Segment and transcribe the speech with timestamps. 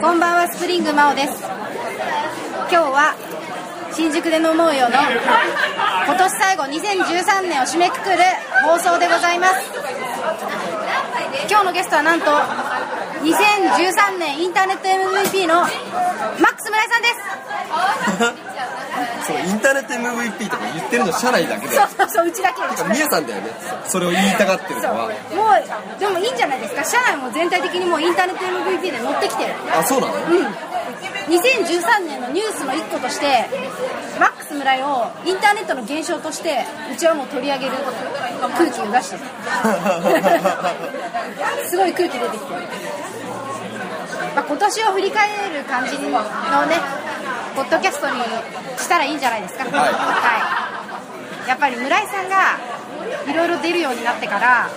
[0.00, 1.42] こんばんはスプリング真央です。
[1.42, 3.16] 今日は
[3.92, 8.16] 新宿で飲もうよの今年最後2013年を締めくくる
[8.62, 9.54] 放送でございます。
[11.50, 12.26] 今日のゲストはなんと
[13.26, 18.77] 2013年インターネット MVP のマックス村井さんです。
[19.28, 21.76] そうインターネット MVP とか言ってるの社内だけで。
[21.76, 23.50] そうそうそううちだけだけみゆさんだよね。
[23.86, 24.94] それを言いたがってるのは。
[25.06, 26.00] もう。
[26.00, 26.84] でもいいんじゃないですか。
[26.84, 29.52] 社内も全体的にもうインターネット MVP で乗ってきてる。
[29.76, 30.14] あそうなの？
[30.14, 30.46] うん。
[31.28, 33.44] 2013年のニュースの一個として
[34.18, 37.72] マックス村井をインターネットの現象としてうちはもう取り上げる
[38.40, 39.22] 空気を出してる。
[41.68, 42.60] すごい空気出てきてる、
[44.34, 46.08] まあ、今年を振り返る感じの
[46.66, 46.76] ね
[47.54, 48.20] ポッドキャストに
[48.76, 49.64] したらいいんじゃないですか？
[49.64, 49.92] はい。
[49.92, 51.48] はい。
[51.48, 52.58] やっぱり村井さんが
[53.26, 54.68] いろいろ出るようになってから、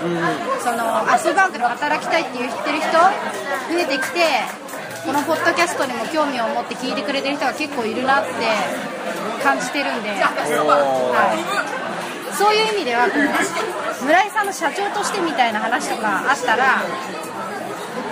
[0.63, 4.23] そのアスバンクで働きたいって言ってる人増えてきて
[5.05, 8.31] このポッドキャストにも興味を持って聞いてくれてる人が結構いるなって
[9.43, 10.15] 感じてるんで、は
[12.31, 13.07] い、そういう意味では
[14.01, 16.83] 村井さんの社長としてみたいな話とかあったら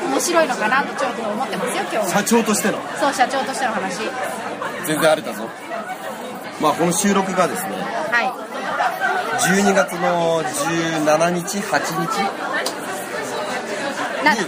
[0.10, 2.08] 面白いのかなとちょっと思ってますよ今日は。
[2.08, 2.80] 社長としての？
[3.00, 4.00] そう社長としての話。
[4.86, 5.48] 全然あれだぞ。
[6.62, 8.32] まあこの収録がですねはい。
[9.64, 12.30] 12月の17日8日？
[14.24, 14.40] なに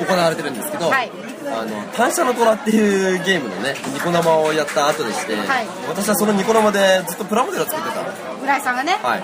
[0.00, 1.10] 行われてるんですけど、はい。
[1.54, 5.66] あの単車の虎っていうゲームのねニコ生をやった後でして、はい。
[5.88, 8.32] 私はそのニコ生でずっとプラモデルを作ってたの。
[8.40, 9.18] 村井さんがね、は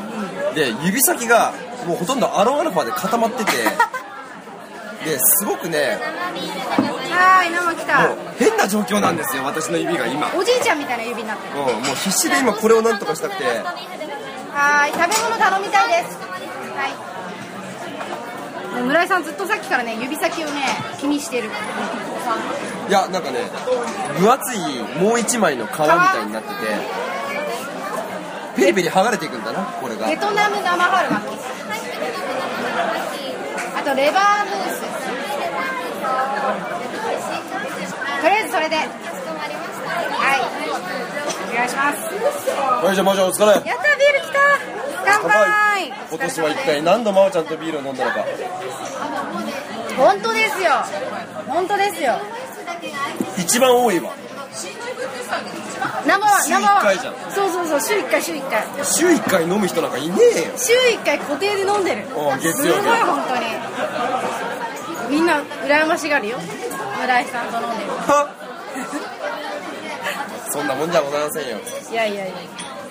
[0.52, 1.52] い、で指先が
[1.86, 3.50] もうほとんどアロンアルファで固まってて
[5.04, 5.98] ですごくね
[7.10, 8.08] はーい生来た。
[8.08, 11.55] もう変な状況なんですよ私の指が今、うん、おじいちゃんみたいな指になってる。
[11.56, 13.44] もう必死で今これをなんとかしたくて。
[13.44, 16.18] はーい食べ物頼みたいです。
[16.77, 16.88] は
[18.78, 18.82] い。
[18.82, 20.62] 村井さんずっとさっきからね指先をね
[21.00, 21.48] 気にしてる。
[22.88, 23.40] いやなんかね
[24.18, 24.58] 分厚い
[25.00, 26.55] もう一枚の皮みたいになってて
[28.56, 30.06] ペリペリ剥がれていくんだなこれが。
[30.06, 31.39] ベトナム生春巻き。
[31.39, 31.48] あ
[33.88, 34.80] とレバームース
[38.20, 38.76] とりあえずそれで。
[38.76, 38.86] はい。
[41.52, 41.96] お願いします。
[42.84, 43.46] はいじゃあまじゃあお疲れ。
[43.46, 44.38] やったビール来た。
[45.06, 45.92] 乾杯。
[46.10, 48.26] 今年は一体何度真央ちゃんとビールを飲んだのか。
[49.96, 50.70] 本当ですよ。
[51.46, 52.20] 本当ですよ。
[53.38, 54.12] 一番多いわ
[56.06, 56.80] 生は生は。
[56.83, 57.14] 回じゃん。
[57.30, 58.64] そうそうそう週1回週1回。
[58.84, 60.52] 週1回飲む人なんかいねえよ。
[60.56, 62.06] 週1回固定で飲んでる。
[62.06, 63.42] すごい本当に。
[65.11, 66.38] みんな羨ましがるよ。
[67.00, 67.90] 村井さんと飲んでる。
[67.90, 68.28] は
[70.50, 71.58] そんなもんじゃございませんよ。
[71.90, 72.34] いやいやいや、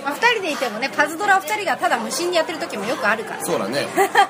[0.04, 3.44] まあ、2人でいてもねパズドラを2人がただ無心にやってる時もよくあるから。
[3.44, 3.88] そうだね。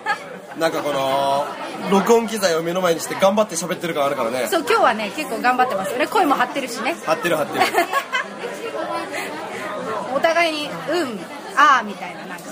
[0.57, 1.45] なんかこの
[1.91, 4.47] 録音機材を目の前にして頑張って喋ってる感あるからね。
[4.47, 5.93] そう今日はね結構頑張ってます。
[5.93, 6.95] よね声も張ってるしね。
[7.05, 7.65] 張ってる張ってる。
[10.15, 11.19] お互いに「うん
[11.55, 12.47] ああ」みたいななんか。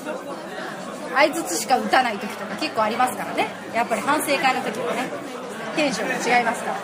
[1.15, 3.47] 相づちしか打たない時とか結構ありますからね。
[3.73, 5.09] やっぱり反省会の時もね
[5.75, 6.77] テンションが違いますから。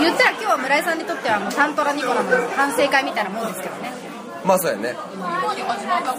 [0.00, 3.92] 言ったら今日は村井さんにとってはもうタントラニコラの反省会みたいなもんですけどね。
[4.44, 4.96] まあそうやね。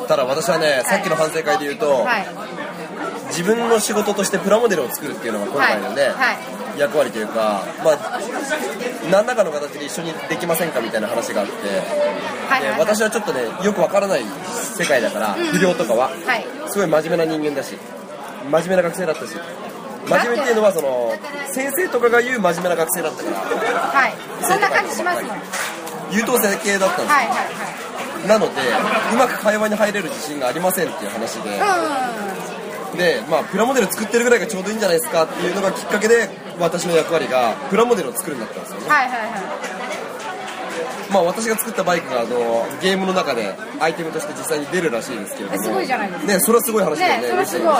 [0.08, 2.28] ただ私はねさっきの反省会で言うと、はい
[3.38, 6.34] 自分の仕事としてプラモデルを作るっていうのが今回のね、はいは
[6.75, 6.80] い。
[6.80, 8.20] 役割というかまあ
[9.12, 14.24] 何らかの形で一緒にできませんかみたいな話があって、はいはいで私はちょっとねよくわからない
[14.75, 16.72] 世界だから、不良とかは、はい。
[16.72, 17.75] すごい真面目な人間だし
[18.50, 19.36] 真面目な学生だったし
[20.08, 21.14] 真面目っていうのはその
[21.52, 24.14] 先生とかが言う真面目な学生だったからはい。
[24.42, 25.24] そんな感じします
[26.12, 27.68] 優等生系だったんですよ、はいは
[28.28, 28.62] なので
[29.14, 32.67] うまく会話に入れる自信がありませんっていう話で、いうん
[32.97, 39.30] で、まあ、プラモデル作ってるぐらいがちょうどいいんじゃないですかっていうのがきっかけで私の役割がプラモデルを作るんだったんですよね、はいはいはい。
[41.12, 45.63] まあ、私が作ったバイクがあのゲームの中でアイテムとして実際に出るらしいですけれども。
[45.63, 46.34] すごいじゃないですか。
[46.34, 47.75] ねそれはすごい話だよねねそれはすごい、うん、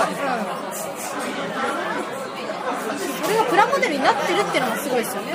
[3.24, 5.32] それがプラモデルになってるっていうのもすごいですよね。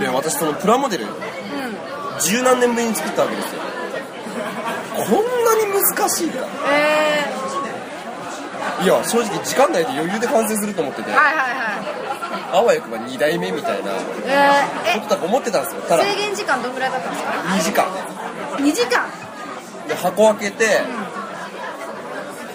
[0.00, 1.10] で私そのプラモデルうん
[2.20, 3.60] 十何年ぶりに作ったわけですよ。
[4.98, 5.06] こん
[5.44, 7.47] なに難しいかえ
[8.82, 11.48] いや正直時間内で余裕で完成すると思っててー、はいはいはい。
[12.52, 13.90] あわよくば2代目みたいな
[14.24, 16.02] えー、ことだと思ってたんですよただ。
[16.06, 17.86] え制限時間どんぐらいだったんですか？2時間。
[18.64, 19.06] 2時間？
[19.88, 20.80] で箱開けて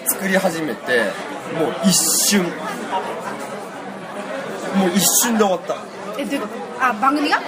[0.06, 1.04] 作り始めて
[1.58, 2.42] もう一瞬。
[2.44, 2.48] も
[4.86, 5.76] う一瞬で終わった。
[6.18, 6.54] えどういうこと
[6.86, 7.36] あ番組が？
[7.38, 7.40] あ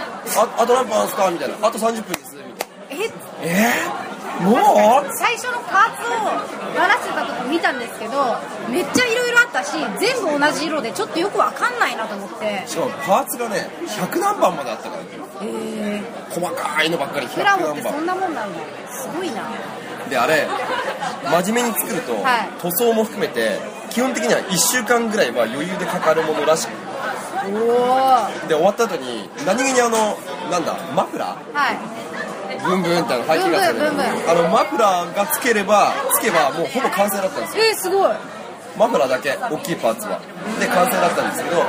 [0.58, 1.30] あと何分あるんすか？
[1.30, 1.54] みたいな。
[1.66, 2.36] あと30分です。
[2.36, 3.04] みたいな。
[3.04, 3.10] え？
[3.42, 4.05] え
[4.42, 5.16] もう？
[5.18, 8.36] 最初のパーツを鳴らしてたとこ見たんですけど
[8.68, 12.64] めっちゃいろいろあったし全部同じ色でちょっとよくわかんないなと思って。
[12.66, 15.06] しかもパーツがね100何番まであったからへ
[15.42, 18.60] え細かいのばっかり100プラモっ何番てそんなもんなんだ。
[18.92, 19.42] すごいな。
[20.10, 20.46] であれ
[21.42, 22.48] 真面目に作ると、はい。
[22.62, 23.58] 塗装も含めて
[23.90, 26.70] 基本的には1週間ぐらいは余裕でかかるものらしく。
[27.48, 30.18] おおで終わった後に何気にあの
[30.50, 31.76] なんだマフラはい。
[31.76, 32.25] ー
[32.64, 34.30] ブンブンってあの排気ガスブンブンブンブン。
[34.30, 37.64] あのマフラーがつければつけばもうほぼ完成だったんですよ。
[37.64, 38.10] えー、すごい。
[38.78, 40.20] マフラーだけ大きいパーツは。
[40.60, 41.64] で完成だったんですけど、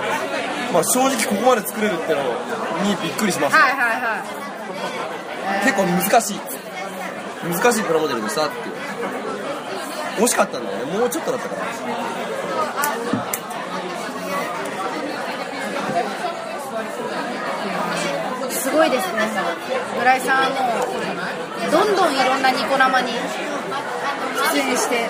[0.74, 2.22] まあ、正直ここまで作れるっての
[2.84, 4.24] にびっくりしました、はいはいは
[5.62, 5.66] い。
[5.66, 6.39] 結構難しい。
[7.48, 8.75] 難しいプラモデルでしたっていう。
[10.24, 10.98] 惜しかったんだよね。
[10.98, 11.72] もうちょっとだったから
[18.51, 19.25] すごいですね。
[19.97, 20.56] 村井さんはも
[21.68, 23.12] うどんどんいろんなニコ生に
[24.53, 25.09] 出演して、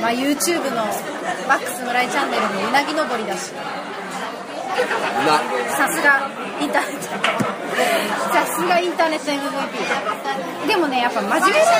[0.00, 0.88] まあ、YouTube の
[1.46, 3.52] マックス村井チャンネルもうなぎ登りだし。
[3.52, 5.44] な。
[5.76, 6.26] さすが
[6.60, 7.04] インターネット。
[8.32, 11.72] さすがインターネット MVP でもねやっぱ真面目さ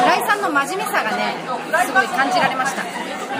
[0.00, 1.34] 村井さんの真面目さがね
[1.84, 2.82] すごい感じられました。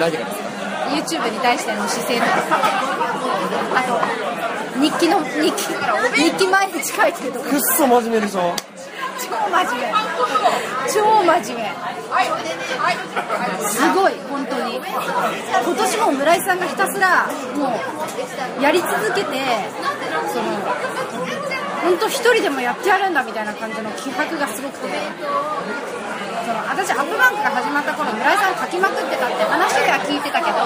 [0.00, 2.58] 何がですか？YouTube に対しての姿勢とか。
[3.76, 5.75] あと日記の日記
[6.23, 8.55] 日記毎日書いてるとかくっそ真面目でしょ？
[9.17, 9.94] 超真面目。
[10.93, 11.71] 超真面目。
[13.69, 14.76] すごい本当に。
[14.76, 14.85] 今
[15.76, 17.26] 年も村井さんがひたすら
[17.56, 17.81] も
[18.61, 19.31] うやり続けて
[20.32, 20.44] その
[21.85, 24.88] 本当一人でもやってやるんだみたいな感じの気迫がすごくて。
[26.44, 30.61] その私アップバンクが始まった頃村井さん書きまくってたって話では聞いてたけど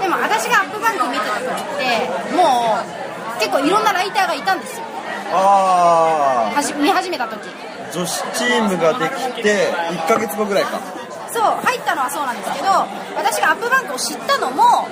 [0.00, 3.03] でも私がアップバンク見てた時ってもう
[3.44, 4.84] 結構いろんなライターがいたんですよ。
[5.32, 7.44] あはじ見始めた時。
[7.44, 9.04] あ女子チームがで
[9.36, 10.80] きて1ヶ月後ぐらいか。
[11.28, 12.70] そう入ったのはそうなんですけど
[13.18, 14.86] 私がアップバンクを知ったのも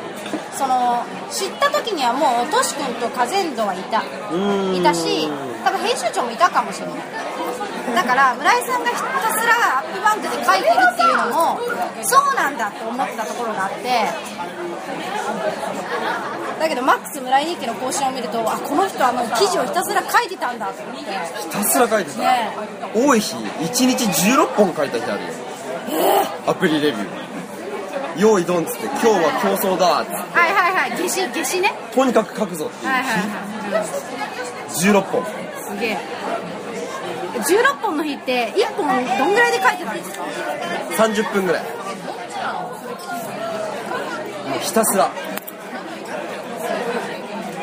[0.52, 4.02] その知った時にはもうトシ君とカゼンドはいた。
[4.02, 5.30] いたし
[5.64, 6.96] 多分編集長もいたかもしれない。
[7.94, 9.02] だから村井さんがひた
[9.32, 11.58] すらアップバンクで書いてるっていうのも
[12.02, 14.06] そうなんだって思ったところがあって
[16.62, 21.10] だけどマックス村井日記の更新を見るとあこの人はもう記事をひたすら書いてたんだと思って。
[21.10, 22.52] ひたすら書いてた、ね
[22.94, 25.30] 多い日1日16本書いた日あるよ。
[26.46, 27.06] アプリレビュー。
[28.16, 30.14] 用意ドンっつって今日は競争だっつって。
[30.38, 31.02] はいはいはい。
[31.02, 31.72] 夏至夏至ね。
[31.92, 33.86] とにかく書くぞっていうはいはいはい
[34.70, 35.24] 16本。
[35.24, 35.98] すげえ。
[37.42, 38.86] 16本の日って1本
[39.18, 40.24] どんぐらいで書いてたんですか
[41.06, 41.62] ？30分ぐらい。
[44.48, 45.10] もうひたすら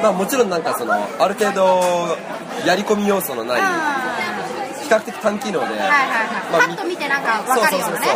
[0.01, 2.17] まあもちろんなんかそのある程度
[2.65, 4.09] やり込み要素のないあ
[4.81, 8.07] 比較的短機能で、ーはいはいはい、まあパッと見てなんか分かるようなね。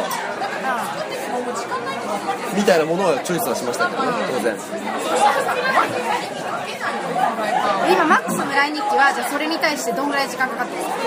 [2.56, 4.54] みたいなものをチョイスはしましたけどね当然。
[4.54, 4.60] うん
[7.92, 11.04] 今マックス村井日記はじゃあそれに対してどんぐらい時間かかってるんですか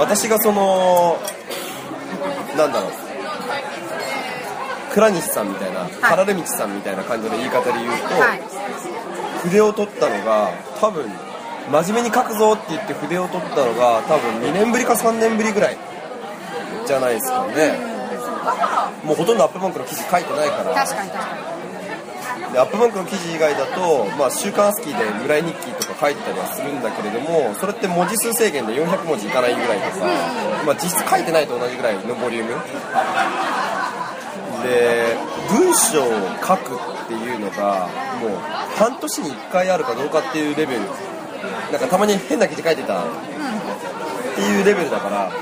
[0.00, 1.18] 私がその
[2.56, 3.05] なんだろう
[4.96, 8.40] 倉西さんみたいな、原出道さんみたいな感じの言い方で言うと、はい。
[9.42, 10.48] 筆を取ったのが
[10.80, 11.04] 多分
[11.70, 15.76] 真面目に書くぞって言って筆を取ったのが多分2年ぶりか3年ぶりぐらい
[16.86, 17.76] じゃないですかね。
[19.04, 20.74] もうほとんどアップバンクの記事書いてないから。
[20.74, 21.36] 確かに確か
[22.48, 22.52] に。
[22.54, 30.06] でアップバンクの記事以外だと、まあ、週刊スキーで村井日記とか書いてたりはするんだけれどもそれって文字数制限で400文字いかないぐらいとか、
[30.64, 32.52] まあ、実質書いてないと同じぐらいのボリューム
[34.66, 35.16] で
[35.50, 36.10] 文章を
[36.44, 37.88] 書くっていうのが
[38.20, 38.30] もう
[38.76, 40.80] 半年に1回あるかどうかっていうレベル。
[41.72, 43.02] なんかたまに変な記事書いてた。
[43.02, 43.06] っ
[44.34, 45.32] ていうレベルだから。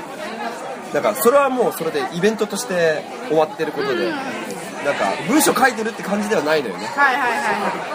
[0.93, 6.85] だからそれはもうそれでイベントとして終わってることで、なんか文章書いてるって感じではないのよね。
[6.85, 7.91] はいはいはいは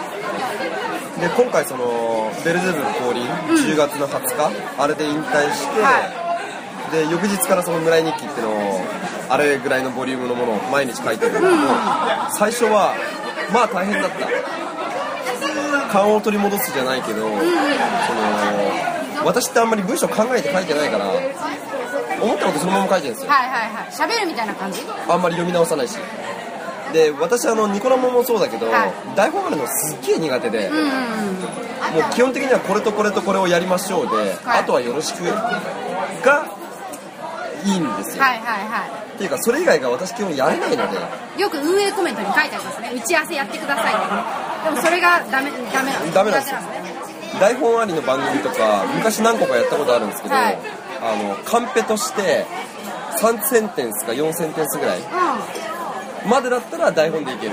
[1.17, 1.21] い。
[1.21, 6.21] で今回そのベルゼブル降臨、10月の20日あれで引退して、は
[6.91, 8.70] で翌日からその村井日記っていうのを
[9.31, 11.51] あれぐらいのボリュームのものを毎日書いてるんだけど、
[12.37, 12.93] 最初は
[13.53, 14.27] まあ大変だった。
[15.91, 17.31] 勘を取り戻すじゃないけど、その
[19.25, 21.09] 私ってあんまり文章考えて書いてないから
[22.21, 23.31] 思ったことそのまま書いてるんですよ。
[23.31, 23.91] はいはいはい。
[23.91, 24.81] 喋るみたいな感じ？
[25.07, 25.97] あんまり読み直さないし。
[26.93, 28.93] で私あのニコラモもそうだけど、はい。
[29.15, 30.89] 台本あるのすっげえ苦手で、うんうんうん。
[30.91, 34.59] もう基本的にはこれとこれとこれをやりましょうで、はい。
[34.59, 36.50] あとはよろしくが
[37.65, 40.97] いいんですよ、はいはいはっていうかそれ以外が私基本やれないので。
[41.37, 42.91] いよく運営コメントに書いてありますね。
[42.95, 43.93] 打ち合わせやってください。
[44.65, 46.59] でもそれがダメダメなんですダメなんですよ。
[46.61, 46.93] ね
[47.39, 50.57] 台本ありの番組とか昔何個かやったことあるんですけど、はい。
[51.01, 52.45] あのカンペとして
[53.19, 54.99] 3センテンスか4センテンスぐらい。
[54.99, 56.29] うん。
[56.29, 57.51] までだったら台本でいける。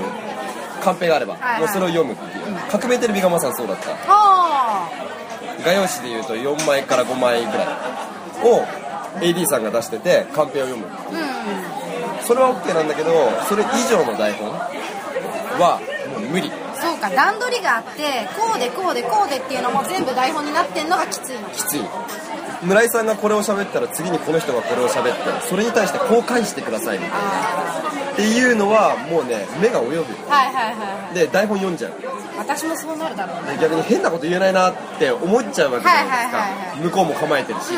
[0.81, 1.59] カンペがあれば、はいはい。
[1.61, 2.55] もうそれを読むっていう。
[2.71, 3.91] 革命テレビがまさにそうだった。
[3.91, 4.89] は
[5.63, 7.67] 画用紙でいうと4枚から5枚ぐらい
[8.43, 8.65] を
[9.15, 10.87] AD さんが出しててカンペを読む。
[10.89, 13.11] あうんそれは OK なんだけど
[13.47, 14.49] それ以上の台本
[15.59, 15.79] は
[16.11, 16.51] もう無理。
[16.75, 21.49] そうか段取りがあってこうでこうでこうでっていうのも全部台本になってんのがきついの。
[21.49, 21.81] きつい。
[22.61, 27.17] 村井さんがこれを喋ったら次にこの人がこれを喋ってそれに対してこう返してくださいみたいな。
[27.17, 30.05] あっていうのはもうね目が及ぶ。
[30.29, 31.15] あはいはいはいはい。
[31.15, 31.93] で台本読んじゃう。
[32.37, 33.53] 私もそうなるだろうね。
[33.55, 37.71] で逆に変なこと言えないなって思っちゃうわけじゃないですはいはいはいか向こうも構えてるし。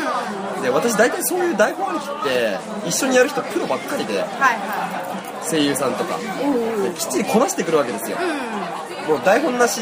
[0.62, 4.20] で私大体そういう台本ありきって一緒にやる人プロばっかりで。
[4.20, 6.18] はいは声優さんとか。
[6.18, 8.16] できっちりこなしてくるわけですよ。
[8.16, 9.80] いはいうんもう台本なし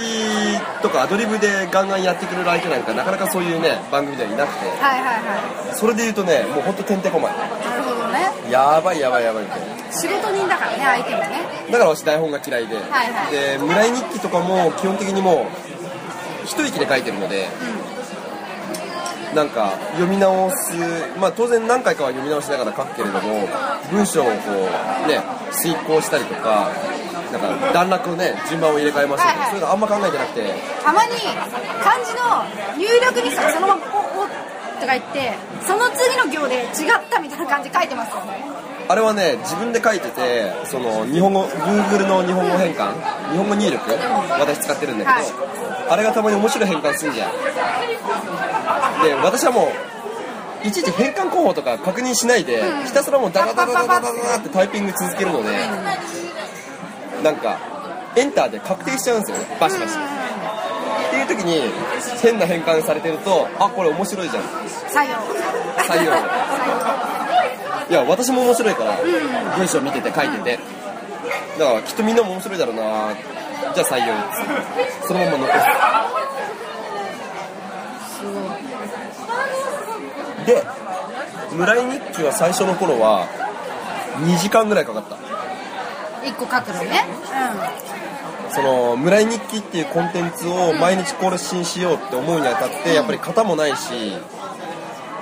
[0.82, 4.66] とかアドリブでガンガンやってくれる相手なんかなかなかそういうね番組ではいなくて。
[4.68, 7.34] はいはいはそれで言うとねもうほんとてんてこまい。
[7.34, 8.30] いなるほどね。
[8.50, 9.92] やばいやばいやばいみたいな。
[9.92, 11.40] 仕事人だからね相手もね。
[11.70, 13.32] だから私台本が嫌いで、はいはい。
[13.32, 17.46] で村井日記とかも基本的にもう一息で書いてるので、
[19.34, 20.74] なんか読み直す
[21.20, 23.46] まあ当然何回かは読み直しながら書くけれども
[23.92, 24.30] 文章をこ
[25.04, 25.22] うね
[25.52, 26.72] 遂行したりとか
[27.32, 30.54] なんか段落ね順番を入れ替えます、そういうのあんま考えてなくて。
[30.84, 31.10] たまに
[31.82, 32.44] 漢字の
[32.76, 34.26] 入力ミスがそのままおお
[34.80, 35.34] とか言って
[35.66, 38.44] その次の行で違ったみたいな感じ書いてますよね。
[38.88, 42.94] あれはね自分で書いててその日本語 Google の日本語変換、
[43.28, 43.92] うん、日本語入力
[44.40, 47.32] 私使ってるんだけど、はい、あれがたまに面白い変換するじゃん。
[49.04, 49.68] で私はも
[50.64, 55.48] ういちいち変換候補とか確認しないで、ひたすらもうダダダダダダダってタイピング続けるので、
[57.22, 57.58] なんか
[58.16, 59.56] エンターで確定しちゃうんですよね。
[59.60, 61.70] バシバシ、っていう時に
[62.22, 64.44] 変な変換されてるとあこれ面白いじゃん。
[64.44, 65.16] 採用。
[65.84, 66.12] 採用。
[67.90, 68.96] いや私も面白いから、
[69.56, 70.58] 文章見てて書いてて、
[71.58, 72.82] だからきっとみんなも面白いだろうな。
[73.74, 74.14] じゃあ採用。
[75.06, 75.52] そのまま残
[78.08, 78.24] す。
[78.24, 78.60] ごい
[80.44, 80.62] すで
[81.56, 83.26] 村井日記は最初の頃は
[84.20, 85.29] 2時間ぐらいかかった
[86.24, 87.04] 一個書くのね。
[88.52, 93.90] その村井日記っていうコンテンツを毎日更新しようって思うにあたってやっぱり型もないし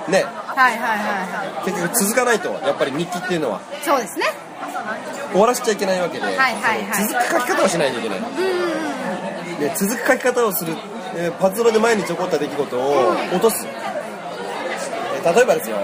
[0.09, 0.25] ね。
[0.33, 0.99] うんはいはいはい。
[0.99, 3.61] は結局続かないとやっぱり日記っていうのは。
[3.61, 4.25] いそうですね。
[5.31, 8.19] 終わらせちゃいけないわけで、はいはいはい続く書き方をしないといけない。
[8.19, 9.59] うんうんうん。
[9.59, 10.73] で続く書き方をする、
[11.15, 15.77] えーパズドラで毎日起こった出来事を落とす、えー例えばですよ。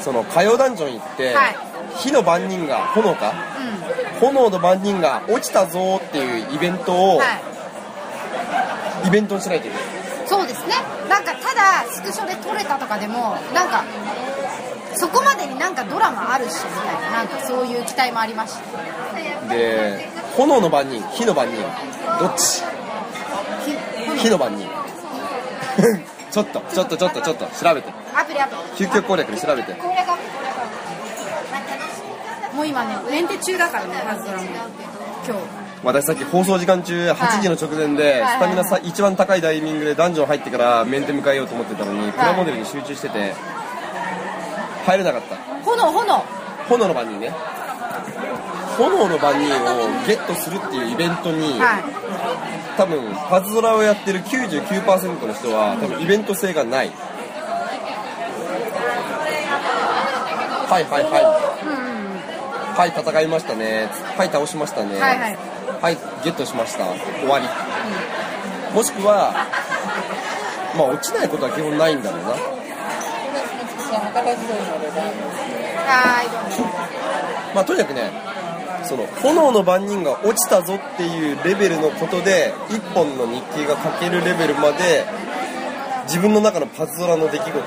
[0.00, 1.56] その火曜ダンジョン行って、はい
[1.98, 3.32] 火の番人が炎か？
[4.20, 7.24] 炎の番人が落ちたぞっていうイベントを、は
[9.04, 9.08] い。
[9.08, 9.84] イベントにしないといけない。
[10.26, 10.74] そうですね。
[11.08, 13.84] なんかただスクショで撮れたとかでもなんか
[14.94, 18.60] そこまでになんかドラマあるしみたいななんかそういう期待もありました。
[19.54, 21.56] で炎の番人火の番人
[22.18, 22.62] どっち？
[24.16, 24.68] ひ火の番人。
[26.30, 27.92] ちょっとちょっとちょっとちょっと調べて。
[28.14, 28.86] アプリアプリ。
[28.86, 29.72] 究極攻略で調べて。
[29.74, 30.28] 攻略アプリ
[32.56, 34.44] もう今ねメンテ中だからねハズドラも
[35.28, 35.66] 今日。
[35.84, 43.34] 私さっき放送時間中8時の直前ではいスタミナさ一番高いタイミングでダンジョン入ってからメンテ迎えようと思ってたのにプラモデルに集中してて
[44.86, 45.36] 入れなかった。
[45.62, 45.82] 炎。
[45.92, 46.24] 炎。
[46.68, 46.88] 炎。
[46.88, 47.30] の番人ね
[48.78, 49.08] 炎。
[49.08, 51.82] の番人をゲットするっていうイベントにはい
[52.76, 56.90] 多分パズドラをやってる99%の人は多分イベント性がない
[60.68, 61.22] はいはいはい
[61.70, 61.75] うん
[62.76, 63.88] はい戦いましたね。
[64.18, 65.00] はい倒しましたね。
[65.00, 65.38] はいはい。
[65.80, 66.84] はいゲットしました。
[66.84, 67.46] 終わり。
[68.74, 69.32] もしくは
[70.76, 72.28] まあ落ちないことは基本ないんだろうな。
[77.54, 78.10] まあとにかくね
[78.84, 85.04] その炎の番人が落ちたぞっていうレベルのことで一本の日記が書けるレベルまで
[86.04, 87.62] 自分の中のパズドラの出来事を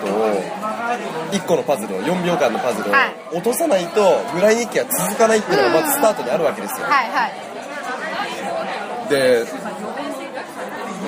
[1.31, 3.37] 1個のパズルを4秒間のパズルをはい。
[3.37, 6.87] 落とさないと村井日記は続かないっていうのがまずスタートであるわけですよ。
[6.87, 9.09] はいはい。
[9.09, 9.45] で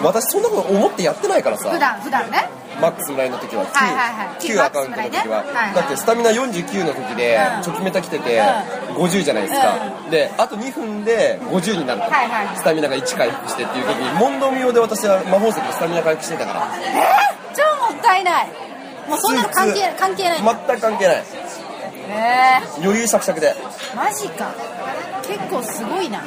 [0.03, 1.69] 私そんなこと思ってやってないからさ。
[1.69, 2.49] 普段普段ね。
[2.81, 4.41] マックス村井の時は Q,、はいはいはい。
[4.41, 5.51] Q アカウントの時は、ね。
[5.51, 5.75] はいはい。
[5.75, 7.61] だってスタミナ49の時でうん。
[7.61, 8.41] チョキメタ来てて
[8.95, 12.57] 50じゃないですか、であと2分で50になると、はいはい。
[12.57, 16.71] スタミナが1回復してっていう時に問答無用で私は魔法石でスタミナ回復してたから。
[16.81, 18.70] えー、超もったいない
[19.11, 21.23] もうそんなの関係関係ない全く関係ない。
[22.07, 23.53] え余裕しゃくしゃくで。
[23.53, 24.53] ー、マジか。
[25.27, 26.21] 結構すごいな。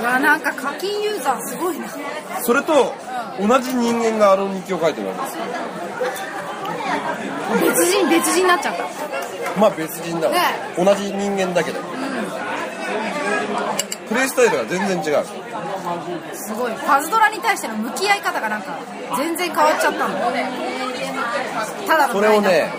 [0.00, 1.86] うわなんか課金ユーザーすごいな。
[2.42, 2.92] それと
[3.40, 5.36] 同じ人間があの日記を書いてるわけです。
[5.38, 5.44] よ
[7.60, 8.84] 別人別人になっちゃった。
[9.60, 10.28] まあ別人だ。
[10.28, 10.40] わ、ね
[10.76, 11.80] 同じ人間だけど、
[14.10, 15.24] プレイスタイルが全然違う。
[16.34, 16.72] すごい。
[16.84, 18.76] パズドラに対しての向き合い方がなんか
[19.16, 20.18] 全然変わっちゃったの。
[21.86, 22.72] ただのそれをね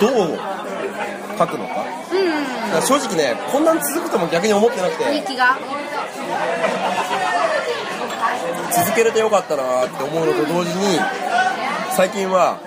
[0.00, 0.38] どう
[1.38, 1.84] 書くのか。
[2.12, 5.36] うんうんだから正直ねこんなん続くとも逆に思ってなくて。
[5.36, 5.58] が。
[8.72, 10.98] 続けれてよかったなって思うのと同時に
[11.90, 12.58] 最近は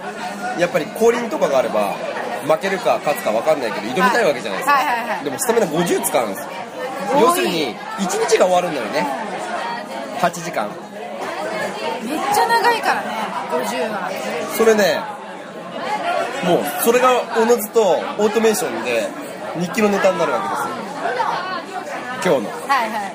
[0.60, 1.96] やっぱり降臨とかがあれば
[2.48, 4.86] 負けるか勝つか分かんないけど挑みたいわけじゃないですか、はい。
[4.86, 6.44] はいはいでもスタミナ50使うんです。
[6.44, 6.50] よ
[7.20, 9.06] 要するに1日が終わるんだよね。
[10.20, 10.68] 8時間。
[12.04, 13.08] めっちゃ長いからね
[13.52, 14.12] 50は。
[14.58, 15.00] それね
[16.44, 19.08] もうそれがおのずとオートメーションで
[19.60, 22.36] 日記のネタになるわけですよ。
[22.40, 22.68] 今日の。
[22.68, 23.14] はいはい。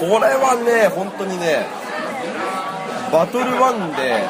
[0.00, 1.66] これはね本当にね
[3.12, 4.24] バトル1で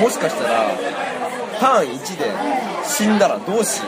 [0.00, 0.66] もしかしたら
[1.62, 2.26] ターン1で
[2.84, 3.86] 死んだらどうしよ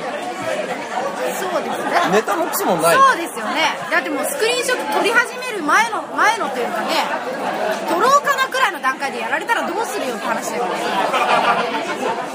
[1.35, 1.90] そうですね。
[2.09, 2.97] うネタのクソもない。
[2.97, 3.75] そうですよね。
[3.90, 6.87] だってもうスクリーンショット撮り始める前の前のというかね
[7.88, 10.71] 撮ろうかなくらいの段階でやられたらどうするよって話だよね。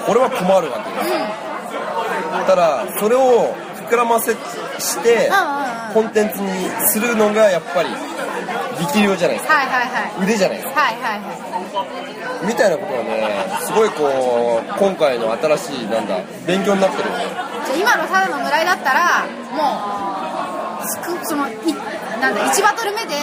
[0.09, 3.55] 俺は困るわけですただそれを
[3.87, 5.93] 膨らませしてうんうんうん。
[5.93, 6.49] コンテンツに
[6.87, 7.89] するのがやっぱり
[8.79, 9.53] 力量じゃないですか。
[9.55, 10.23] はいはいはい。
[10.23, 10.81] 腕じゃないですか。
[10.81, 11.25] はいはいは
[12.43, 12.47] い。
[12.47, 17.25] みたいなことはねすごいこう今回の新しいなんだ勉強になってるよね。
[17.65, 19.77] じゃあ今のただの村井だったらも
[20.83, 20.87] う
[21.27, 21.53] そのい
[22.21, 23.15] なんだ1バトル目で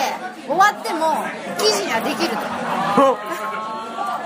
[0.47, 1.25] 終わっても
[1.59, 2.39] 記事にはできると。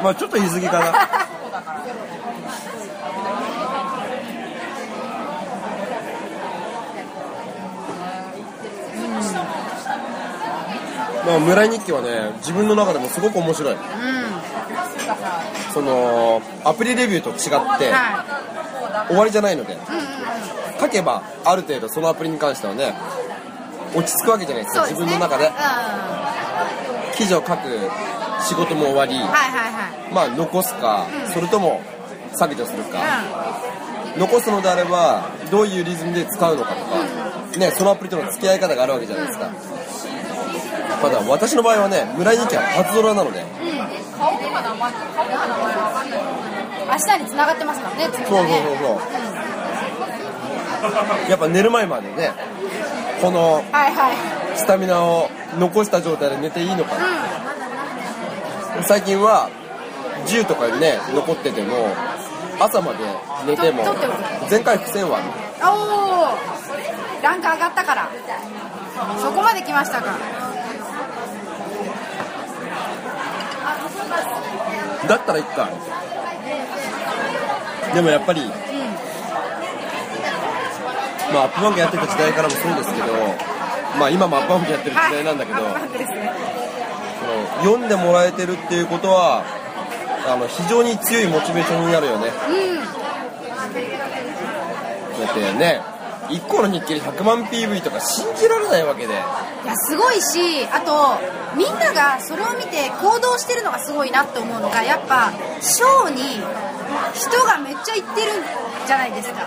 [0.03, 0.93] まあちょっと言い過ぎかな
[11.27, 13.75] まあ村井日記はね自分の中でもすごく面白い。
[13.75, 13.81] うん
[15.73, 17.39] そのアプリレビューと違っ
[17.79, 20.81] ては終わりじゃないのでいうんうんうん。
[20.81, 22.95] 書けばある程度そのアプリに関してはね
[23.95, 24.95] 落ち着くわけじゃないですかね。
[24.95, 25.47] 分の中で。
[25.47, 27.69] うんは記事を書く
[28.43, 30.15] 仕事も終わりいはいはい。
[30.15, 31.33] まあ残すかうん。
[31.33, 31.83] それとも
[32.35, 32.99] 削除するか。
[32.99, 39.51] う残すのであればどういうリズムで使うのかとか、ね、そのアプリとの付き合い方があるわけじゃないですか、
[41.01, 43.41] ただ私の場合はね村井日記は初ドラなので。
[43.41, 43.45] ん。
[43.45, 43.51] うん
[46.91, 48.57] 明日に繋がってますからね次そうそうそうはね
[50.83, 51.31] そう。
[51.31, 52.33] やっぱ寝る前までね
[53.23, 54.17] このはいはい。
[54.59, 56.97] スタミナを残した状態で寝ていいのか。
[56.97, 59.49] う最近は
[60.27, 61.89] 10とかね残ってても
[62.59, 62.99] 朝まで
[63.47, 63.85] 寝ても
[64.49, 65.21] 全回復せんわ。
[65.21, 65.23] ん
[65.63, 66.37] おお
[67.23, 68.11] ランク上がったから。
[69.23, 70.19] そこまで来ましたか
[75.11, 75.69] だったらいっか。
[77.93, 78.49] でもやっぱりうん
[81.35, 83.09] まあアップバンクやってた時代からもそうですけど
[83.99, 85.59] まあ今もアップバンクやってる時代なんだけど、
[87.65, 89.43] 読んでもらえてるっていうことは
[90.29, 92.29] あの非常に強いモチベーションになるよね。
[92.29, 92.81] うん。
[95.27, 95.83] だってね
[96.31, 99.13] 1個の日記で100万 PV とか信じられないわけで。
[99.13, 99.17] い
[99.67, 101.19] やすごいしあと
[101.57, 106.23] みんながそれを見て行動してるのがすごいなって思うのがやっぱショーに
[107.15, 108.31] 人がめっちゃ行ってる
[108.87, 109.47] じゃないですか。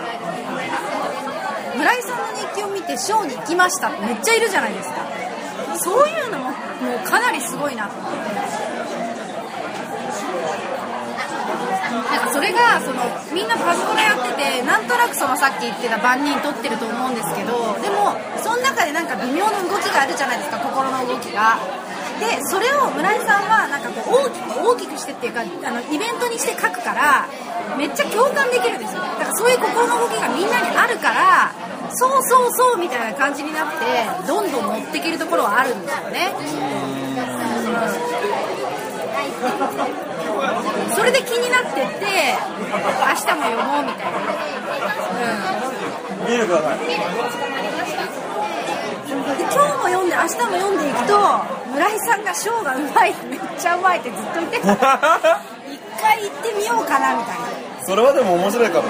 [1.76, 4.96] 村井さんの日記を見てショーに行きましたってめっちゃいるじゃないですか。
[5.76, 6.52] そういうのもも
[7.02, 8.73] うかなりすごいなと思って。
[12.02, 13.02] なんかそれがその
[13.32, 21.58] みんなパズドラやっててなんとなくそのさっき言ってた万人取ってると思うんですけどでもその中でなんか微妙な動きがあるじゃないですか心の動きが。
[22.14, 27.26] でそれを村井さんはなんかこう大きく大きくしてっていうかあのイベントにして書くから
[27.76, 29.02] めっちゃ共感できるんですよ。
[29.02, 31.50] だからそういう心の動きがみんなにあるから
[31.90, 36.32] そうそうそうみたいな感じになってどんどん乗っていけるところはあるんですよね
[40.94, 44.18] それで気になってって明日も読もうみたいな、
[46.28, 46.78] 見るください
[49.14, 51.14] うん、で今日も読んで明日も読んでいくと
[51.74, 53.14] 村井さんがショーがうまい。
[53.28, 54.66] めっちゃうまいってずっと言ってた。
[54.66, 54.76] 一
[56.00, 57.46] 回行ってみようかなみたいな。
[57.84, 58.88] それはでも面白いかも。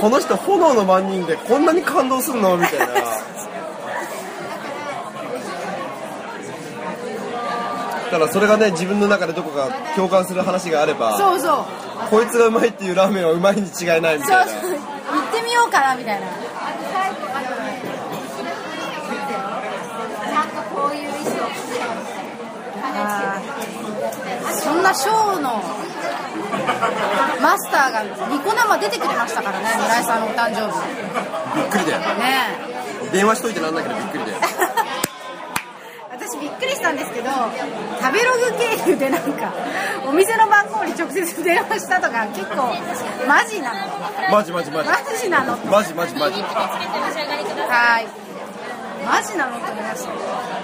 [0.00, 2.56] この人炎の番人でこんなに感動するの？
[2.56, 2.86] みたいな
[8.18, 11.64] からそれがね自分の中でどこか共感する話があればそうそう。
[12.10, 14.52] こいつがうまいっていうラーメンはうまいに違いないみそうたいな。
[14.52, 14.80] そう行っ
[15.32, 16.26] てみようかなみたいな。
[24.52, 25.62] そんなショーの
[27.42, 30.78] マスターがニコ生出てくれましたからね村井さんのお誕生日。
[31.56, 32.00] びっくりだよ。
[32.18, 32.74] ね
[33.12, 34.38] 電話しといてなんだけどびっくりだよ
[36.34, 39.52] 私びっくりしたんですけど食べログ経由でなんか
[40.06, 42.74] お店の番号に直接電話したとか結構
[43.26, 43.80] マジなの。
[44.30, 44.88] マジマジマジ。
[44.88, 46.40] マジなのマジマジマジ。
[46.42, 48.06] はい。
[49.06, 50.10] マジなのって思いました。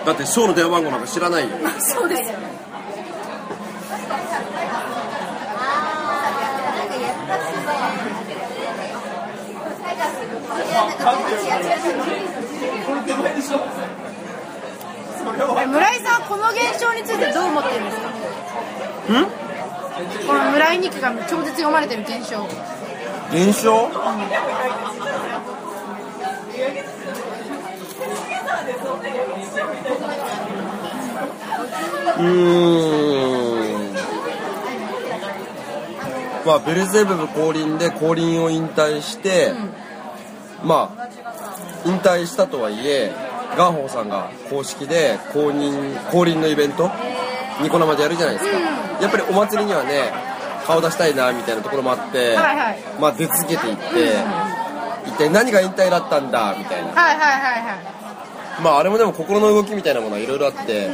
[0.06, 1.50] だってショーの電話番号なんか知らないよ。
[1.78, 2.70] そうですよね。
[13.32, 13.99] え
[15.46, 18.10] 村井さんこの現象についてどう思ってるんですか？
[20.26, 22.46] この村井日記が超絶読まれてる現象。
[23.32, 23.88] 現象？
[32.18, 32.24] うー
[33.92, 33.94] ん。
[36.46, 39.52] まあベルゼブブ降臨で降臨を引退して、
[40.64, 41.08] まあ
[41.86, 43.12] 引退したとはいえ
[43.60, 46.90] ガンホーさんが公式で公認降臨のイベント？
[47.60, 48.58] ニコ生でやるじゃないですか、
[49.02, 50.10] やっぱりお祭りにはね
[50.66, 53.82] 顔出したいなみたいなところもあって、はいはいまあ出続けていって、
[55.04, 56.88] 一体何が引退だったんだみたいな。
[56.88, 58.62] はいはいはいはい。
[58.64, 60.88] まああれもでも心の動きみたいなものはいろいろあって、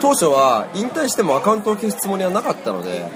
[0.00, 3.10] 当初は引退してもアカウントを消すつもりはなかったので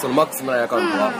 [0.00, 1.12] そのマックス村井アカウントは、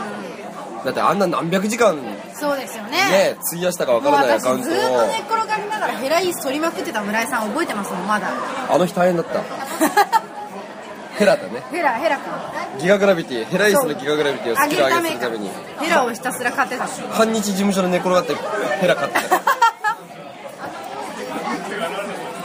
[0.85, 3.35] だってあんな何百時間ねそうですよね。
[3.51, 8.27] 費やしたかわからないアカウント私ずーっと寝っを転がりながらヘライ反りまくってた村井さん覚えてますもんまだ。
[8.69, 9.41] あの日大変だった。
[11.17, 11.63] ヘラだね。
[11.71, 12.31] ヘラヘラ君
[12.79, 15.49] ギガグラビティヘライスのギガグラビティをスキル上げするために。
[15.79, 16.87] ヘラをひたすら買ってた。
[17.11, 18.35] 半日事務所で寝転がって
[18.79, 19.41] ヘラ買ってた。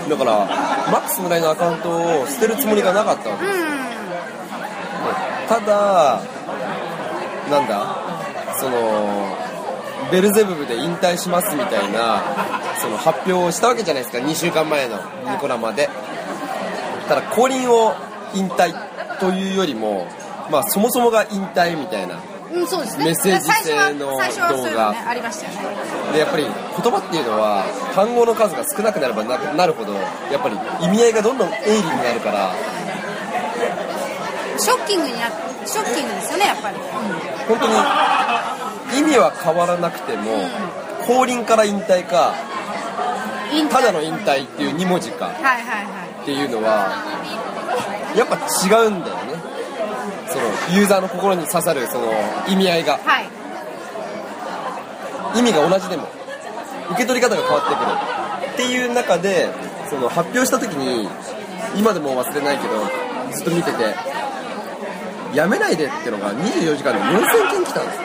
[0.09, 0.33] だから
[0.91, 3.53] マックス村井のアカウントを捨てるつもりがなかったわけうん。
[5.49, 6.21] ただ
[7.51, 7.97] なんだ？
[8.59, 9.37] その
[10.13, 12.23] ベルゼブブで引退しますみたいな
[12.81, 14.97] その発表をしたわけじゃないですか2週間前の
[15.31, 15.89] ニコ生で
[17.09, 17.95] ただ降臨を
[18.35, 18.73] 引退
[19.19, 20.07] というよりも
[20.51, 22.21] まあそもそもが引退みたいな
[22.53, 23.07] うん、そうですね。
[23.07, 26.13] メッセージ性の動画ありましたよね。
[26.13, 26.53] でやっぱり言
[26.93, 32.53] 葉っていうのは単語の数が少なくなればななるほどやっぱり意味合いがどんどん鋭利になるから
[34.63, 35.27] ショッキングにな
[35.67, 36.77] ショッキングですよね、やっぱり。
[37.49, 37.75] 本当に
[39.01, 40.49] 意味は変わらなくても
[41.05, 42.33] 降臨から引退か
[43.71, 46.23] ただの引退っていう2文字かはいはいはい。
[46.23, 47.03] っていうのは
[48.17, 48.41] やっぱ違
[48.87, 49.23] うんだよね
[50.29, 50.45] その
[50.79, 52.13] ユーザーの心に刺さるその
[52.49, 53.29] 意味合いがはい。
[55.39, 56.09] 意味が同じでも
[56.91, 57.87] 受け取り方が変わってくる
[58.53, 59.49] っていう中で
[59.91, 61.09] その発表した時に
[61.75, 62.75] 今でも忘れないけど
[63.33, 63.95] ずっと見てて
[65.35, 68.03] 「やめないで」ってのが24時間で4000件来たんですよ。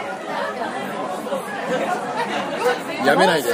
[3.05, 3.49] やめないで。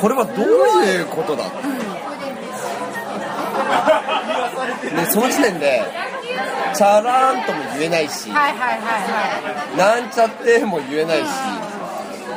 [0.00, 0.46] これはどう
[0.84, 1.44] いうことだ？
[4.96, 5.82] でその時点で
[6.74, 8.78] チャラーンとも言えないしはいはいはい
[9.78, 11.24] はなんちゃっても言えないし、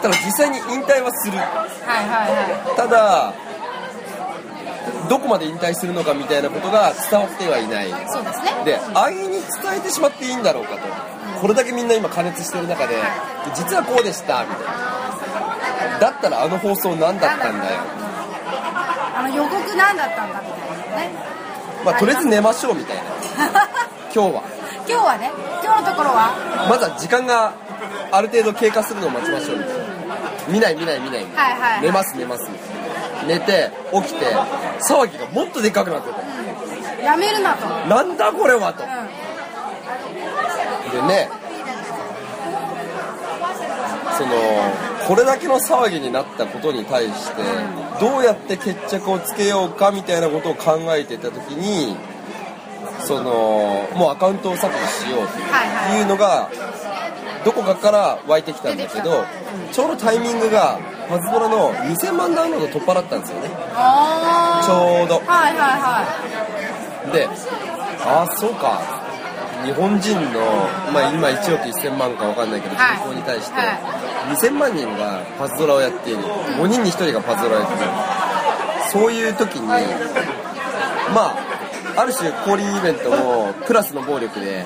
[0.01, 1.33] ただ実際に引退はする。
[1.35, 1.39] い。
[1.39, 2.29] はいはい。
[2.69, 3.33] はただ、
[5.09, 7.89] どこまで引退するのかみたいなことが伝わってはいない。
[7.89, 7.93] い。
[8.07, 8.51] そうですね。
[8.65, 10.79] で、安易に伝えてしまっていいんだろうかと。
[11.41, 12.95] これだけみんな今加熱してる中で、
[13.55, 15.99] 実はこうでした、みたいな。
[15.99, 17.79] だったらあの放送何だったんだよ。
[19.15, 21.11] あの予告何だったんだみたいなね。
[21.85, 23.03] まあ、とりあえず寝ましょうみたいな。
[24.13, 24.43] 今日は。
[24.87, 25.31] 今日はね、
[25.63, 26.31] 今日のところは、
[26.69, 27.51] まずは時間が
[28.11, 29.83] ある程度経過するのを待ちましょうみたいな。
[30.47, 31.65] 見ない見ない見ないみたいな。
[31.65, 32.76] はいはい寝ます寝ますみたいな
[33.27, 34.25] 寝て起きて
[34.89, 37.65] 騒ぎがもっとでっかくなってたやめるなと。
[37.65, 37.89] うん。
[37.89, 38.83] なんだこれはと
[40.91, 41.29] でね
[44.17, 44.31] その
[45.07, 47.43] これだけの騒ぎになったことに対して
[47.99, 51.95] どうやって決着をつけようかみたいなことを考えていた時に
[53.01, 56.49] そのもうアカウントを削除しようってはいはいいうのが
[57.45, 59.25] どこかから湧いてきたんだけど
[59.71, 63.49] ちょうどタイミングがパズドラの2000万ダウンロード取っ払ったんですよね。
[63.73, 65.17] あちょうど。
[65.19, 65.25] ー。
[65.25, 67.27] はいはいはで
[68.05, 68.81] ああそうか。
[69.65, 70.39] 日本人の、
[70.93, 72.97] まあ、今1億1000万か分かんないけど人はい。
[72.99, 76.19] 口に対しては2000万人がパズドラをやっている。
[76.23, 77.91] 5人に1人がパズドラをやっている。
[78.91, 81.33] そういう時にま
[81.95, 84.65] あある種降臨イベントもプラスの暴力で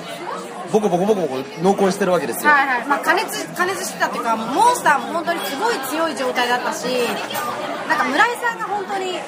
[0.72, 2.86] ボコボコボコボコ濃厚してるわけですよ、はいはい。
[2.88, 6.86] まあ、加熱加熱してたっていうかもうモンスターも本当にすごい強い状態だったし
[7.88, 9.20] なんか村井さんが本当に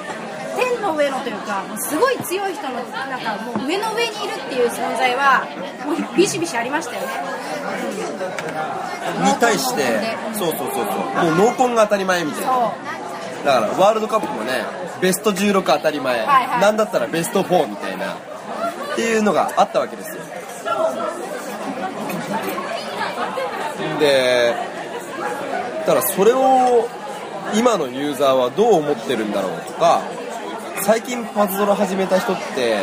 [0.57, 5.44] 天の上のというかすごい強い人のなんかもう上の上にいるっていう存在は
[5.85, 7.09] もうビシビシありましたよね、
[9.24, 9.83] に対して
[10.28, 11.24] うんそうそうそうそう。
[11.24, 12.48] もう濃紺が当たり前みたいな。
[13.44, 14.64] だからワールドカップもね
[15.02, 16.61] ベスト16当たり前、はいはい。
[16.61, 18.14] なんだったらベスト4みたいな。
[18.14, 20.22] っていうのがあったわけですよ
[23.98, 24.54] で
[25.80, 26.88] だからそれを
[27.54, 30.02] 今のユーザーはどう思ってるんだろうとか
[30.83, 32.78] 最近パズドラ始めた人って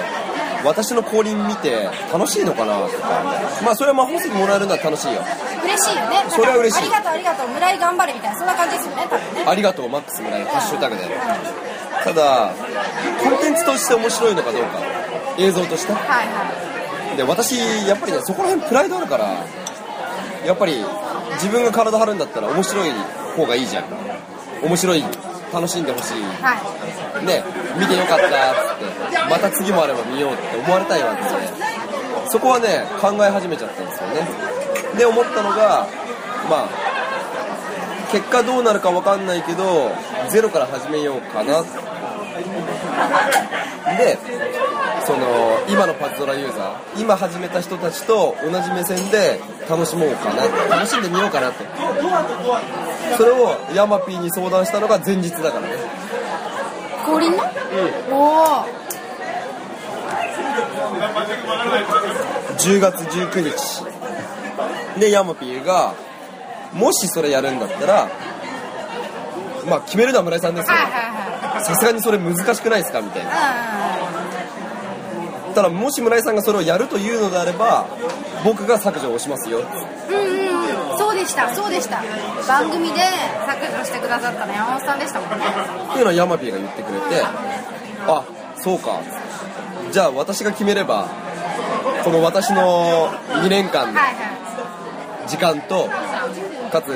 [0.63, 3.23] 私の降臨見て楽しいのかなとか
[3.63, 5.21] まあそれは魔法石もらえるのは楽しいよ。
[5.63, 6.23] 嬉しいよね。
[6.29, 6.83] それは嬉しい。
[6.83, 7.49] ありがとうありがとう。
[7.49, 9.45] 村井頑張れみたいなそんな感じですよね多分ね。
[9.47, 11.01] ありがとうマックス村井ハッシュタグで。
[12.03, 12.53] ただ
[13.23, 14.79] コンテンツとして面白いのかどうか
[15.37, 15.93] 映像として。
[15.93, 17.17] はいはい。
[17.17, 19.25] で私やっぱりねそこら辺プライドあるから
[20.45, 20.83] やっぱり
[21.41, 22.91] 自分が体張るんだったら面白い
[23.35, 23.85] 方がいいじゃん。
[24.63, 25.03] 面白い
[25.51, 26.13] 楽しんでほしい。
[26.21, 26.53] は
[27.19, 27.25] い。
[27.25, 27.43] ね
[27.79, 28.33] 見てよかったっつっ
[29.09, 31.23] てまた次もあれば見ようって思われたいわけ。
[31.23, 31.29] で
[32.29, 34.27] そこはね考え始めちゃったんですよね。
[34.97, 35.87] で思ったのが
[36.47, 36.69] まあ
[38.11, 39.91] 結果どうなるか分かんないけど
[40.29, 41.63] ゼロから始めようかな。
[43.97, 44.17] で
[45.05, 45.19] その
[45.67, 51.65] 今のパズドラユーザー今始めた人たちと同じ目線で楽しもうかな楽しんでみようかなって。
[53.17, 55.67] それをヤマピーに相談したのが前日だからね。
[57.05, 57.43] 降臨の、
[58.11, 58.65] おお
[62.57, 63.83] 10月19日。
[64.99, 65.93] でヤマピーが
[66.73, 68.07] もしそれやるんだったら
[69.67, 70.75] まあ決めるのは村井さんですよ
[71.63, 73.01] さすがにそれ難しくないですか？
[73.01, 73.31] みたいな。
[73.31, 73.33] う
[75.53, 77.85] ただもし村井さんがそれをやるというのであれば
[78.43, 79.59] 僕が削除をしますよ。
[79.59, 80.97] んうんうんうん。
[80.97, 82.01] そうでしたそうでした。
[82.47, 83.01] 番組で
[83.45, 85.45] 削除してくださったの山本さんでしたもんね。
[85.45, 87.23] っていうのはヤマピーが言ってくれて
[88.07, 88.23] あ
[88.57, 89.01] そうか。
[89.91, 91.09] じゃあ私が決めれば
[92.03, 93.09] この私の
[93.43, 93.99] 2年間の
[95.27, 95.89] 時間と
[96.71, 96.87] かつ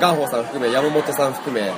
[0.00, 1.72] ガンホーさん含め山本さん含め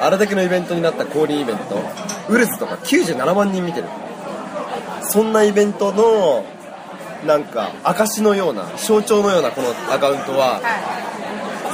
[0.00, 1.80] あれだけのイベントになった降臨イベント
[2.28, 3.88] ウルズとか97万人見てる
[5.16, 6.44] そんなイベントの
[7.26, 10.60] なんか証のような象徴のようなこのアカウントはは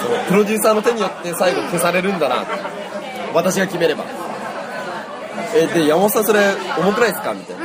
[0.00, 2.46] そのプロデューサーの手によって最後消されるんだな
[3.34, 4.04] 私が決めれば。
[5.56, 7.34] えで山本さんそれ重くないですか？
[7.34, 7.62] みたいな。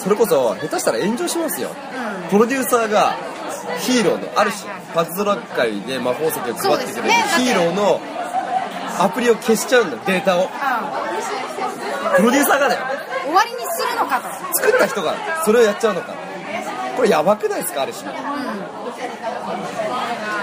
[0.00, 1.68] それこそ下手したら炎上しますよ。
[2.28, 3.14] プロデューサーが
[3.78, 6.50] ヒーローのある種パズドラ界で魔法石を配
[6.82, 8.00] ってくれるヒーローの
[8.98, 10.46] アプリを消しちゃうんだよデータを。
[10.46, 10.48] う
[12.16, 12.80] プロデューサーがだよ
[14.02, 14.28] のかと
[14.62, 16.14] 作った人がそれをやっちゃうのか。
[16.96, 18.12] これやばくないですかある種。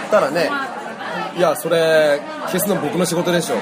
[0.09, 0.49] ただね
[1.37, 3.55] いやそれ消すの僕の仕事でしょ。
[3.55, 3.61] おお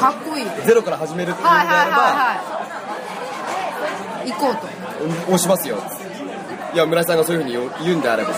[0.00, 0.44] かっこいい。
[0.46, 2.34] はいゼロから始めるっていうんではいはいあればは
[4.26, 4.30] い。
[4.32, 4.66] 行こうと。
[5.04, 5.76] うん押しますよ。
[6.74, 7.52] いや村井さんがそういうふうに
[7.84, 8.30] 言うんであれば。
[8.30, 8.36] だ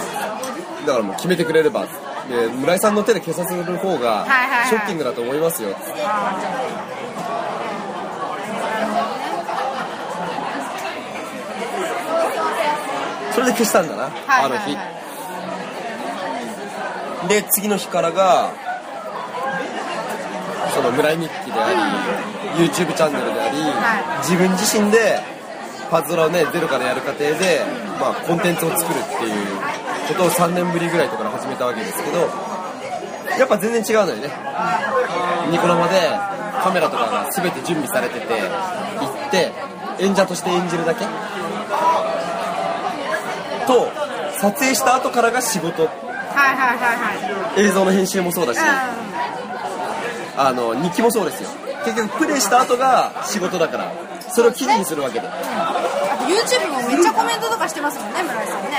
[0.92, 1.86] からもう決めてくれれば。
[2.28, 4.68] で村井さんの手で消させる方がはいはいはい。
[4.68, 5.70] ショッキングだと思いますよ
[13.32, 14.74] それで消したんだな、はいはいあの日。
[14.74, 15.00] はい
[17.28, 18.52] で次の日からが
[20.74, 21.70] その村井日記であ
[22.56, 25.20] り、YouTube チャンネルであり、は自分自身で
[25.90, 27.62] パズドラをねゼロからやる過程で、
[27.98, 29.46] まあ、コンテンツを作るっていう
[30.08, 32.30] ことを3年ぶりぐらいとかから始めたわけですけど
[33.38, 34.30] やっぱ全然違うのよね。
[35.50, 35.98] ニコ生で
[36.62, 39.52] カメラとかが全て準備されてて行って
[39.98, 41.04] 演者として演じるだけ
[43.70, 43.88] と
[44.40, 45.86] 撮影した後からが仕事。
[45.86, 45.92] は
[46.52, 47.64] いはいはいはい。
[47.64, 48.60] 映像の編集もそうだし。
[50.36, 51.48] あの日記もそうですよ。
[51.84, 53.92] 結局プレイした後が仕事だから
[54.28, 55.28] それを記事にするわけで。
[55.28, 55.74] あ
[56.18, 58.70] と YouTube もめっちゃコメントとかしてますもんね村井さんね。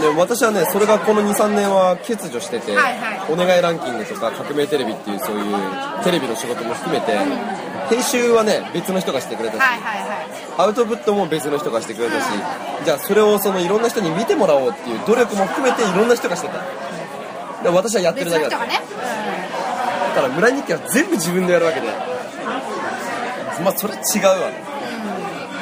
[0.00, 3.32] で私はねそれがこの23年は欠如してて、はいはい。
[3.32, 7.18] お願いランキングとか革命テレビっていうそういうテレビの仕事も含めて、
[7.90, 10.26] 編集はね別の人がしてくれたし、はいはいはい。
[10.58, 12.26] アウトプットも別の人がしてくれたし、
[12.84, 16.54] じゃあそれをそのいろんな人に見てもらおうっていう努力も含めていろんな人がしてた。
[17.62, 18.58] で私はやってるだけだった。
[18.64, 19.10] 別の人がね。
[20.14, 21.88] ただ村日記は全部自分でやるわけで。
[23.62, 24.62] まあそれ違うわね。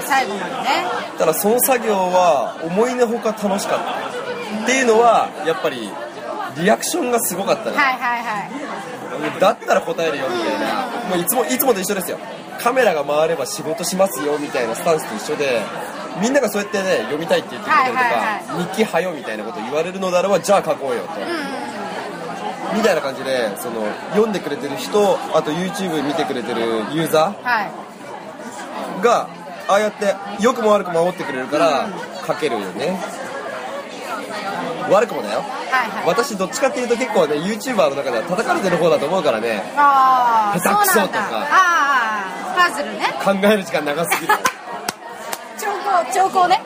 [0.06, 0.58] 最後までね。
[1.18, 4.64] ただその作業は思いのほか楽しかった。
[4.64, 5.90] っていうのはやっぱり
[6.56, 8.50] リアクションがすごかったから、はいはいはい
[9.40, 11.08] だったら答えるよみたいな。
[11.08, 12.18] もういつもいつもと一緒ですよ。
[12.60, 15.60] カメラが回れば仕事しますよみたいなスタンスと一緒で
[16.20, 21.08] みんながそうやってね読みたいって言ってくれたりとか、はい日記はよみたいなこと言われるのであればじゃあ書こうよと、
[22.76, 27.70] みたいな感じでその読んでくれてる人あと YouTube 見てくれてるユーザはい。
[29.00, 29.28] ーが
[29.68, 31.88] ああやって良くも悪くも守ってくれるから
[32.26, 32.98] 書けるよね
[34.90, 35.40] 悪くもだよ。
[35.40, 36.06] はいはい。
[36.06, 39.62] 私どっちかっていうと結構ね YouTuber の中では叩かれてる方だと思うからね。
[39.76, 41.24] ああ下手くそそうなんだ。
[41.24, 41.46] とかあ
[42.54, 43.06] あパズルね。
[43.22, 44.34] 考える時間長すぎる。
[45.58, 46.60] 兆候兆候ね。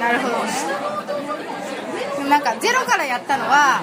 [0.00, 0.34] なるほど
[2.28, 3.82] なんかゼロからやったのは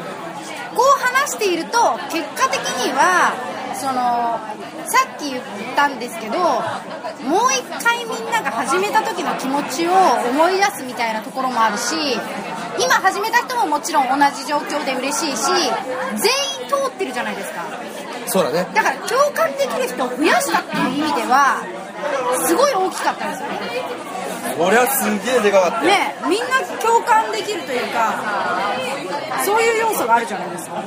[0.76, 3.34] こう話していると結果的には
[3.80, 3.94] その
[4.86, 5.44] さっき言っ
[5.76, 9.92] たんですけどもう一回みんなが始めた時の気持ちを
[10.30, 11.96] 思い出すみたいなところもあるし
[12.78, 17.64] 今始めた人ももちろん同じ状況で嬉しいし全員通ってるじゃないですか。
[18.28, 18.68] そうだね。
[18.76, 21.64] だから共感できる人を増やしたっていう意味では
[22.46, 23.56] すごい大きかったんですよね
[24.58, 25.84] これはすげえでかかったよ。
[25.84, 28.76] ねみんな共感できるというか
[29.46, 30.84] そういう要素があるじゃないですか。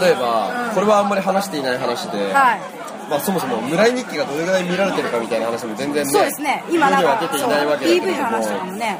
[0.00, 2.60] 例えば、これはあんまり話していない話で、はい。
[3.08, 6.64] まあ、そもそも村井日記がどれぐらい見られてるかみたいな話も全然ねそうですね。
[6.70, 8.98] 今なんか出ていないわけだけそう PV の話とかれどももね。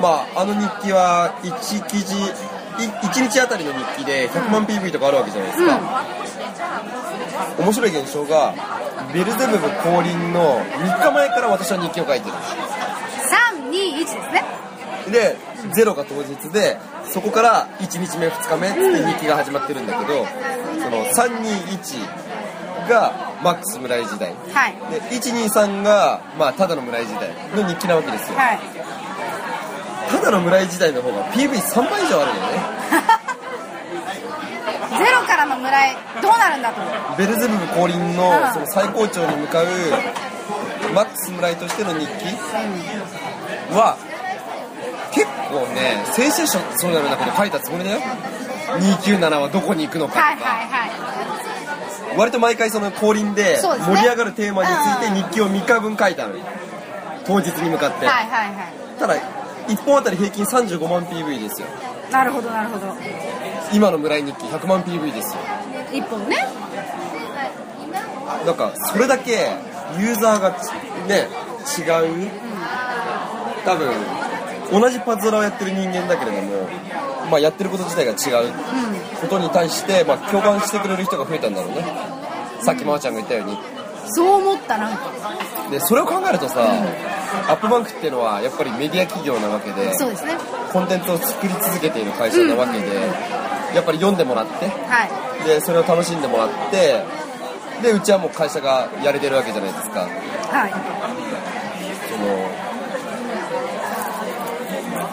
[0.00, 2.14] まああの日記は1記事
[2.78, 6.04] 1日あたりの日記で100万 PV とかあるわけじゃないですか、
[7.58, 8.54] 面白い現象が
[9.12, 12.79] ベルゼブブ降臨の3日前から私は日記を書いてる321です
[14.04, 14.44] ね。
[15.10, 15.36] で
[15.72, 20.26] ゼロが当日でそこから1日目2日目って日記が始まってるんだけど
[20.82, 22.30] その321
[22.88, 24.34] がマックス村井時代。
[24.52, 24.74] はい。
[24.92, 28.36] で123が、まあ、ただの村井時代の日記なわけですよ。
[28.36, 28.60] はい。
[30.10, 32.40] ただの村井時代の方が PV3 倍以上あるよね。
[34.98, 36.80] ゼロからの村へどうなるんだと
[37.16, 38.16] ベルゼブブ降臨うん。
[38.16, 39.66] のその最高潮に向かう
[40.94, 42.10] マックス村井としての日記
[43.70, 43.96] は
[45.12, 48.00] 結構ねセンセーションそうなこと書いたつもりだよ。
[48.70, 52.18] 297はどこに行くのかとか、はいはいはい。
[52.18, 54.72] 割と毎回その降臨で盛り上がるテーマにつ
[55.08, 56.44] いて日記を3日分書いたのよ。
[57.26, 59.14] 当日に向かって、はいはいはただ
[59.68, 61.66] 1本あたり平均35万 PV ですよ。
[62.08, 62.94] いなるほどなるほど。
[63.72, 65.40] 今の村井日記100万 PV ですよ。
[65.92, 66.48] 一本ね。
[68.46, 69.32] なんかそれだけ
[69.98, 70.70] ユーザーがち
[71.08, 71.28] ね
[71.78, 71.82] 違
[72.26, 72.30] う
[73.64, 73.90] 多分
[74.72, 76.68] 同じパズドラをやってる人間だけれども、
[77.30, 78.52] まあ、やってること自体が違う
[79.20, 81.84] ことに対して、まあ、共感してくれる人が増えたんだろうね。
[82.62, 83.58] さっきまーちゃんが言ったように。
[84.12, 85.10] そう思ったなんか。
[85.70, 86.60] でそれを考えるとさ、
[87.48, 90.34] アップバンクっていうのはやっぱりメディア企業なわけでそうですね。
[90.72, 92.86] コンテンツを作り続けている会社なわけで、
[93.74, 95.06] やっぱり読んでもらっては
[95.44, 95.46] い。
[95.46, 97.04] でそれを楽しんでもらって
[97.82, 100.00] でうちはもう会社がやれてるわけじゃないですか。
[100.00, 100.72] はい。
[102.10, 102.49] その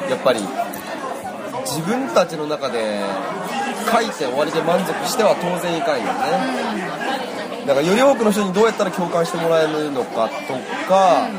[0.09, 0.39] やっぱり
[1.65, 3.01] 自分たちの中で
[3.91, 10.53] 書いて終わりで満足しては当然いかんよね、だからより多くの人にどうやったら共感してもらえるのかと
[10.87, 11.29] か、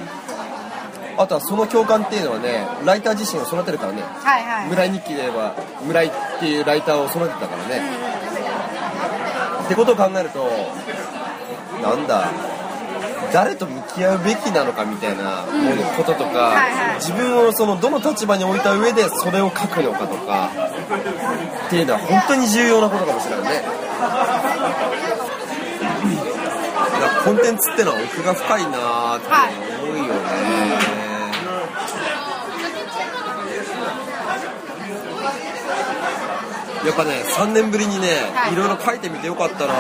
[1.16, 4.02] あとはその共感っていうのはねライター自身を育てるからね。
[4.02, 7.81] はいはい村井日記で言えば村井っていうライターを育てたからね、
[9.64, 10.46] ってことを考えると
[11.83, 12.31] なんだ
[13.33, 17.01] 誰と向き合うべきなのかみたいなものこととか、はいはい。
[17.01, 20.51] 自分をそのどの立場に置いた上でそれを書くのかとか
[21.67, 23.62] っていうのは本当に重要なことかもしれないね。
[27.25, 29.27] コンテンツってのは奥が深いなーって
[29.83, 30.11] 思うよね、
[36.87, 38.55] やっぱね3年ぶりにね、はい。
[38.55, 39.75] いろいろ書いてみてよかったな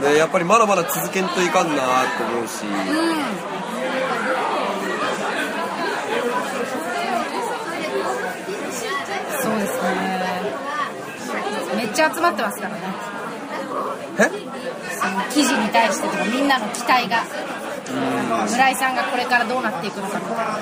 [0.00, 2.58] ーね、やっぱりまだまだ続けんといかんなーって思うし、
[9.42, 9.90] そうですね。
[11.76, 12.80] めっちゃ集まってますからね。
[14.18, 14.22] え？
[14.98, 17.24] その記事に対してとかみんなの期待が。
[18.50, 20.58] 村井さんがこれからどうなっていくのかとか。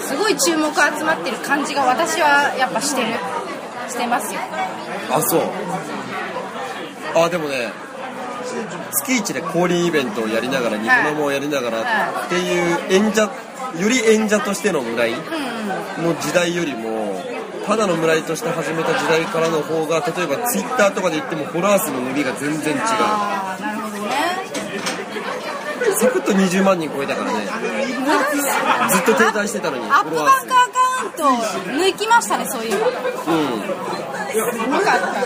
[0.00, 3.08] すごい注目集まってる感じが私はやっぱしてる。
[3.88, 4.40] してますよ。
[5.10, 5.42] あそう
[7.14, 7.72] あでもね
[8.92, 13.22] 月一で降臨イベントをやりながらニコ生をやりながらはっていう演者
[13.80, 15.12] より演者としての村井。
[15.12, 15.54] うん
[16.02, 17.22] の時代よりも
[17.66, 22.80] ただの村井として始めた時代からの方が例えばツイッターとかで言ってもフォロワー数の伸びが全然違う。
[22.80, 24.10] なるほどね。
[25.96, 27.46] サクッと20万人超えたからね。
[28.90, 30.66] ずっと停滞してたのにアップバンクア
[31.16, 32.88] カウンっと抜きましたねそういえば。
[32.88, 32.94] うん
[34.34, 34.46] よ
[34.82, 35.22] かった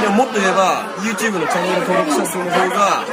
[0.00, 3.04] でももっと言えば YouTube のチャンネル登録者数の方が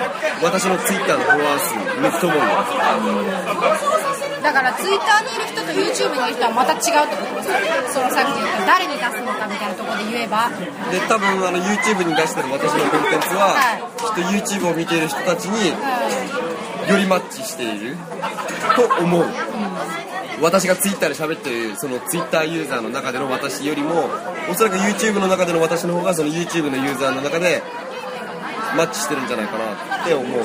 [0.42, 2.64] 私の Twitter のフォロワー数抜くと思うんだよ。
[4.44, 7.50] だからツイッターにいる人と YouTube にいる人はまた違うってことです。
[7.50, 7.56] よ
[7.94, 10.52] そのさっき言った誰に出すのかみたいなところで言えば。
[10.92, 13.86] で多分あの YouTube に出してる私のコンテンツは、はい。
[13.88, 17.96] きっと YouTube を見ている人たちにうよりマッチしている
[18.76, 19.26] と思う、
[20.44, 24.10] 私が Twitter で喋ってるその Twitter ユーザーの中での私よりも
[24.52, 27.64] おそらく YouTube の中での私の方がその YouTube のユーザーの中で
[28.76, 30.42] マッチしてるんじゃないかなって思う。
[30.42, 30.44] ん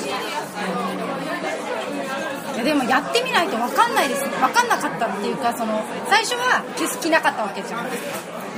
[2.54, 4.24] いやでもやってみないと分かんないです。
[4.24, 7.86] 分かんなかったっていうかその最初は消す気なかったわけじゃん。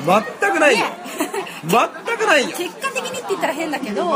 [0.07, 0.79] 全くない。
[0.79, 0.93] よね。
[1.67, 2.57] 全くないよ。
[2.57, 4.09] 結果的にって言ったら変だけどい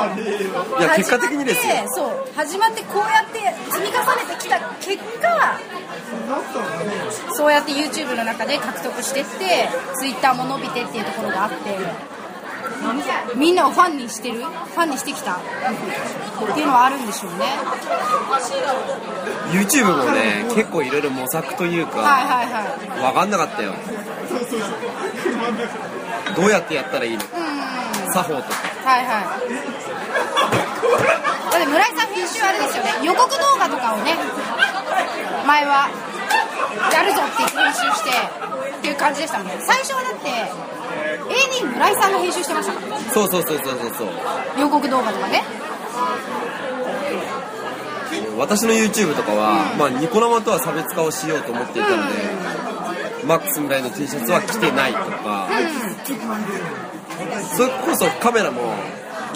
[0.83, 1.75] や結果的にですよ。
[1.89, 3.41] そう始まってこうやって
[3.73, 5.59] 積み重ねてきた結果
[7.33, 11.57] そうやって YouTube の中で獲得してって Twitter も伸びてっていうところがあって
[13.37, 14.41] みんなをファンにしてる？
[14.41, 15.37] ファンにしてきた？
[15.37, 15.39] っ
[16.55, 17.47] ていうのはあるんでしょうね。
[19.53, 22.61] YouTube もね結構いろいろ模索というかはいはいは
[22.99, 23.01] い。
[23.01, 23.73] 分かんなかったよ。
[26.37, 27.23] どうやってやったらいいの？
[27.23, 27.84] うん
[28.15, 28.47] 作法と。
[28.47, 28.55] か
[28.87, 29.35] はいはい。
[31.51, 32.95] だって村井さん編集あれですよね。
[33.03, 34.15] 予告動画とかをね
[35.47, 35.91] 前は
[36.95, 38.11] やるぞって編集して
[38.79, 39.59] っていう感じでしたもんね。
[39.67, 40.31] 最初はだって
[41.59, 42.99] AD 村井さんが編集してましたから。
[43.11, 43.95] そうそうそうそうそう。
[43.99, 44.09] そう
[44.61, 45.43] 予告動画とかね。
[48.39, 52.15] 私の YouTube とかは、まあ、ニコ生とは差別化をしようと思っていたので、
[53.27, 55.49] マックス村井の T シャツは着てないとか、
[57.57, 58.75] それこそカメラも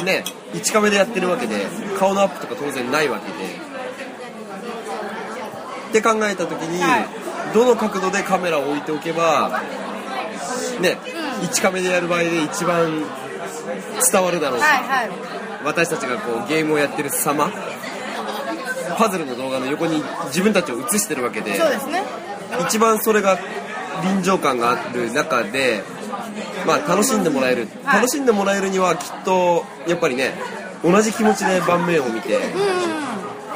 [0.05, 1.67] ね1カメでやってるわけで
[1.99, 3.69] 顔のアップとか当然ないわけで。
[5.89, 7.07] って考えた時に、はい。
[7.55, 9.63] どの角度でカメラを置いておけば
[10.81, 10.99] ね、
[11.43, 13.03] 1カメでやる場合で一番
[14.13, 15.11] 伝わるだろうし、はいはい。
[15.65, 17.51] 私たちがこうゲームをやってる様。
[18.97, 21.53] パズルの動画の横に自分たちを映してるわけで。
[21.53, 21.59] ね。
[22.67, 23.39] 一番それが
[24.03, 25.83] 臨場感がある中で、
[26.67, 28.01] まあ、楽しんでもらえる、はい。
[28.01, 30.35] 楽しんでもらえるにはきっとやっぱりね
[30.83, 32.39] 同じ気持ちで盤面を見て、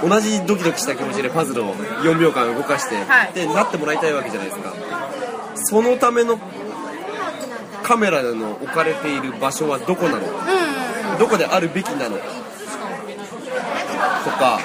[0.03, 3.33] 同じドキドキした気持ちでパズルを4秒間動かして、はい。
[3.33, 4.73] でなってもらいたいわけじゃないですか。
[5.55, 6.39] そのための
[7.83, 10.21] カメラの置かれている場所はどこなの？
[10.21, 10.27] か
[11.07, 11.19] うんうん。
[11.19, 12.19] どこであるべきなの？
[12.19, 12.25] か
[14.25, 14.61] とか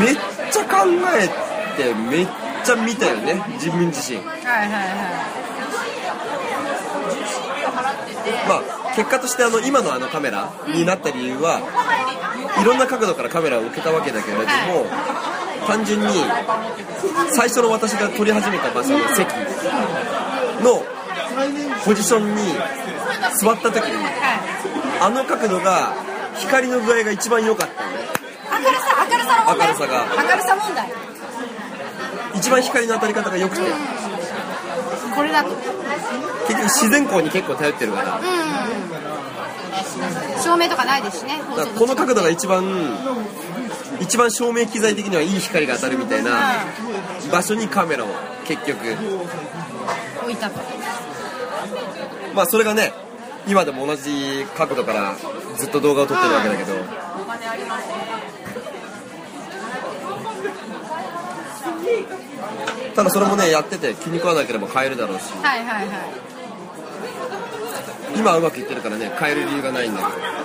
[0.00, 0.16] めっ
[0.50, 1.28] ちゃ考え
[1.76, 2.28] てめっ
[2.64, 4.18] ちゃ見たよね自分自身。
[4.18, 5.41] はいはいは
[8.48, 11.60] まあ結果としてあの今のあのカメラになった理由は
[12.60, 14.46] いろんな角度からカメラを受けたわけだけれども
[15.66, 16.06] 単純に
[17.30, 19.28] 最初の私が撮り始めた場所の席
[20.62, 20.82] の
[21.84, 22.42] ポジションに
[23.40, 24.06] 座った時に
[25.00, 25.94] あの角度が
[26.38, 27.98] 光の具合が一番良かったのね。
[28.52, 30.22] 明るさ明るさの問題明るさが。
[30.22, 30.92] 明るさ問題。
[32.34, 33.62] 一番光の当たり方が良くて
[35.14, 35.50] これだと。
[36.48, 38.16] 結局自然光に結構頼ってるから。
[38.16, 38.22] うん
[40.42, 41.40] 照明とかないですしね
[41.78, 42.64] この角度が一番
[44.00, 46.30] 一番照明機材的にはいい光が当たるみたいな
[47.30, 48.08] 場所にカメラを
[48.44, 48.78] 結局。
[50.22, 50.60] 置いたと。
[52.34, 52.92] まあそれがね
[53.46, 55.16] 今でも同じ角度から
[55.56, 56.74] ずっと動画を撮ってるわけだけど
[62.94, 65.32] ただそれもねやってて気に食わなければ変えるだろうし。
[65.42, 65.86] はいはいはい。
[68.16, 70.42] 今はうまくいってるからね変える理由がないんだけど。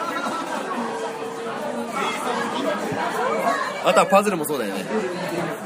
[3.90, 4.86] あとはパズルもそうだよね。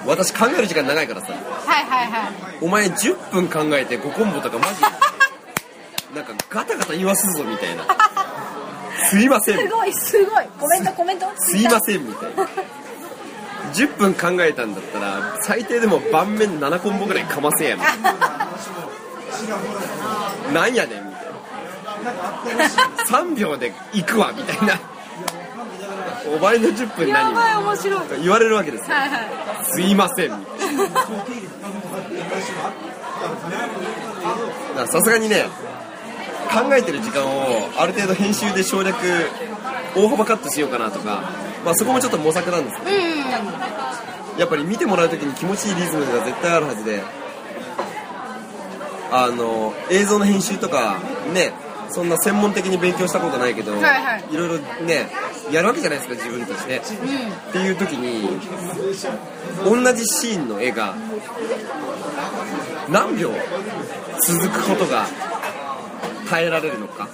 [0.05, 1.33] 私考える時間長いからさ。
[1.33, 2.31] はいはいはい。
[2.61, 4.81] お前10分考えて5コンボとかマジ
[6.15, 7.83] なんかガタガタ言わすぞみたいな。
[9.09, 9.57] すいません。
[9.57, 10.45] すごいすごい。
[10.59, 11.25] コメントコメント。
[11.37, 12.47] すいませんみたいな
[13.73, 17.83] 10分考えたんだったら最低でも盤面7コンボぐらいかませやな
[20.53, 21.25] なんやねんみたい
[22.57, 22.67] な。
[23.07, 24.79] 3秒で行くわみたいな。
[26.35, 28.09] お前の10分何やばい面白い。
[28.09, 28.95] はい言われるわけですよ。
[28.95, 29.09] はい
[29.73, 30.31] すいません。
[30.31, 30.75] みたい
[34.75, 35.45] なさすがにね
[36.51, 38.95] 考えてる時間をある程度編集で省略
[39.95, 41.31] 大幅カットしようかなとか、
[41.65, 42.91] まあ、そこもちょっと模索なんですけど。
[42.91, 43.10] うん
[44.37, 47.03] やっぱり見てもらう時に気持ちいいリズムが絶対あるはずで。
[49.13, 50.97] あの映像の編集とか
[51.33, 51.51] ね
[51.89, 54.23] そんな専門的に勉強したことないけど、はいはい。
[54.33, 55.09] ろいろね
[55.51, 56.81] やるわけじゃないですか自分たちで、うん。
[56.81, 58.29] っていう時に
[59.65, 60.95] 同じシーンの絵が
[62.89, 63.31] 何秒
[64.25, 65.05] 続くことが
[66.29, 67.09] 耐えられるのか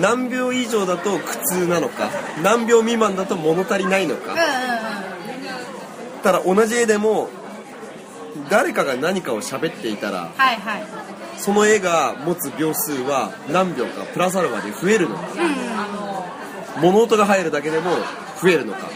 [0.00, 2.10] 何秒以上だと苦痛なのか
[2.42, 4.32] 何秒未満だと物足りないのか。
[4.32, 4.46] うんうんうん。
[6.22, 7.28] ただ同じ絵でも
[8.50, 10.84] 誰かが何かを喋っていたらはいはい。
[11.38, 15.22] その絵が持つ秒数は何秒かプラスアルファで増えるのか。
[15.32, 15.66] うん
[16.82, 17.90] 物音が入るだけでも
[18.42, 18.90] 増えるのか。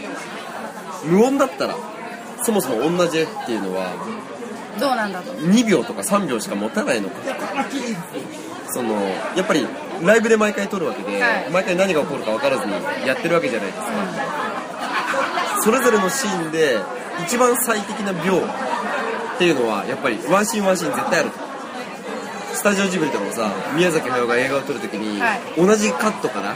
[1.03, 1.75] 無音だったら
[2.43, 3.91] そもそも同じ絵っていうのは
[4.79, 7.15] どうなんだと2秒とか3秒しか持たないのか。
[8.69, 8.93] その
[9.35, 9.65] やっぱり
[10.03, 11.49] ライブで毎回撮るわけで、はい。
[11.51, 12.73] 毎回何が起こるか分からずに
[13.07, 13.85] やってるわけじゃないですか。
[15.63, 16.79] それぞれのシーンで
[17.23, 21.29] 一番最適な秒っていうのはやっぱりワンシーンワンシーン絶対ある
[22.53, 25.41] スタジオジブリとかもさ宮崎駿が映画を撮るときに、はい。
[25.57, 26.55] 同じカットから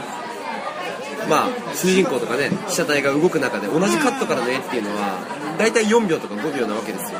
[1.28, 5.18] まあ主人公とかね被写体が動く中で同じカットからの絵っていうのは
[5.58, 7.18] 大体4秒とか5秒なわけですよ。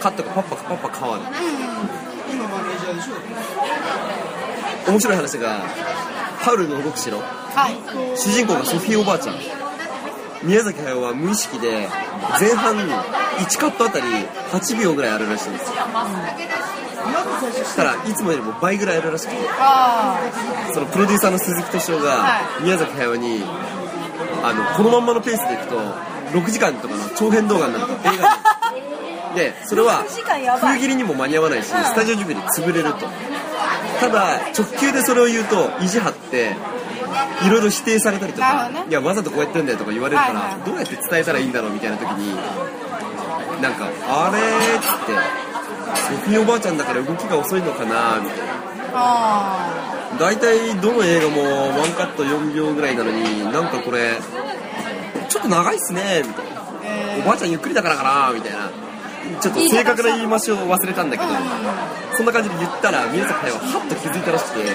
[0.00, 1.22] カットがパッパパッパ変わる
[4.86, 5.60] 面白い話が
[6.40, 7.18] ハウルの動く城。
[7.18, 7.24] は
[7.70, 8.16] い。
[8.16, 9.36] 主人公がソフィーおばあちゃん。
[10.42, 11.88] 宮崎駿は無意識で
[12.40, 14.04] 前半1カットあたり
[14.52, 15.74] 8秒ぐらいあるらしいんですよ。
[17.64, 20.18] したらいつもよりも倍ぐらいあるらしくてあ
[20.72, 23.42] そのプロデューサーの鈴木敏夫がは宮崎駿に
[24.42, 25.76] あのこのまんまのペースでいくと
[26.38, 30.76] 6時間とかの長編動画になると映画に でそれは6時間やばい。
[30.76, 33.06] 封切りにも間に合わないしスタジオジブリ潰れると
[34.00, 36.54] ただ直球でそれを言うと意地張って
[37.46, 38.84] いろいろ否定されたりとか、ね。
[38.88, 40.62] いやわざとこうやってんだよとか言われるから、はいはい。
[40.66, 42.34] どうやって伝えたらいいんだろうみたいな時に
[43.62, 44.38] なんかあれ？
[44.38, 45.12] ーっつって
[45.96, 48.44] ソフィーおばあちゃんだから動きが遅いのかなみたいな。
[48.94, 51.42] あ大体どの映画も
[51.78, 54.16] ワンカット4秒ぐらいなのになんかこれ
[55.28, 56.60] ちょっと長いっすねみたいな。
[56.60, 57.18] ー。
[57.18, 58.70] えおばあちゃんゆっくりだからかなみたいな
[59.40, 61.30] ちょっと正確な言い回しを忘れたんだけど
[62.16, 64.66] そんな感じで言ったら宮崎駿はハッと気づいたらしくて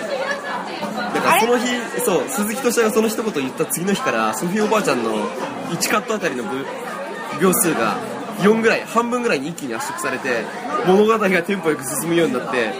[1.13, 1.67] だからその日
[2.01, 5.11] そう鈴木敏夫がその一言言った次の日からソフィーおばあちゃんの
[5.69, 6.49] 1カットあたりの秒
[7.41, 7.97] 秒数が
[8.39, 10.43] 4ぐらい半分ぐらいに一気に圧縮されて
[10.87, 12.73] 物語がテンポよく進むようになって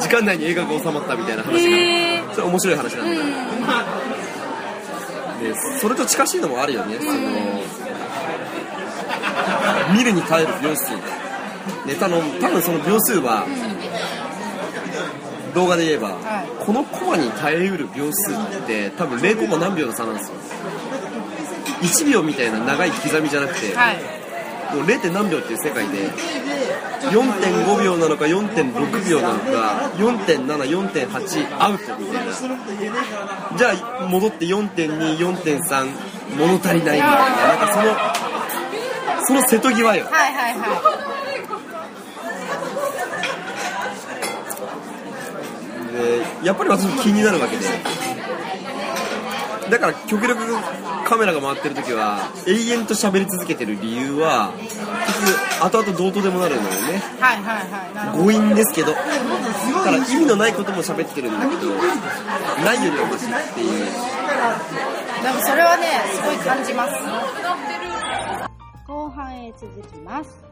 [0.00, 1.70] 時間内に映画が収まったみたいな話
[2.26, 3.16] がそれ面白い話なんだけ
[5.48, 7.12] ど、でそれと近しいのもあるよね、その
[9.96, 10.90] 見るに耐える秒数。
[11.86, 13.44] ネタの多分その秒数は、
[15.54, 16.14] 動画で言えば、は
[16.44, 16.64] い。
[16.64, 18.36] このコマに耐えうる秒数っ
[18.66, 20.34] て多分0コマ何秒の差なんですよ。
[21.82, 23.96] 1秒みたいな長い刻みじゃなくて、はい。
[24.74, 25.00] もう 0.
[25.00, 26.08] 点何秒っていう世界で
[27.10, 32.32] 4.5秒なのか4.6秒なのか4.74.8アウトみたいな。
[33.58, 35.90] じゃあ戻って4.24.3
[36.38, 37.06] 物足りないみたいな。
[37.48, 37.92] なんかその
[39.26, 40.04] その瀬戸際よ。
[40.10, 41.12] はいはいは
[45.92, 47.66] でやっぱり私も気になるわけで。
[49.70, 50.40] だから極力
[51.08, 54.52] カメラが回ってる時は永遠と喋り続けてる理由は
[55.62, 57.02] 後々どうとでもなるのよね。
[57.18, 57.70] いはいはい。
[57.70, 58.92] はい強引ですけど。
[58.92, 61.46] だから意味のないことも喋ってるんだ。
[61.48, 61.72] けど
[62.64, 64.22] ないよりはマシっていう。
[65.22, 66.92] でもそれはねすごい感じます
[68.92, 70.44] 後半へ続きます。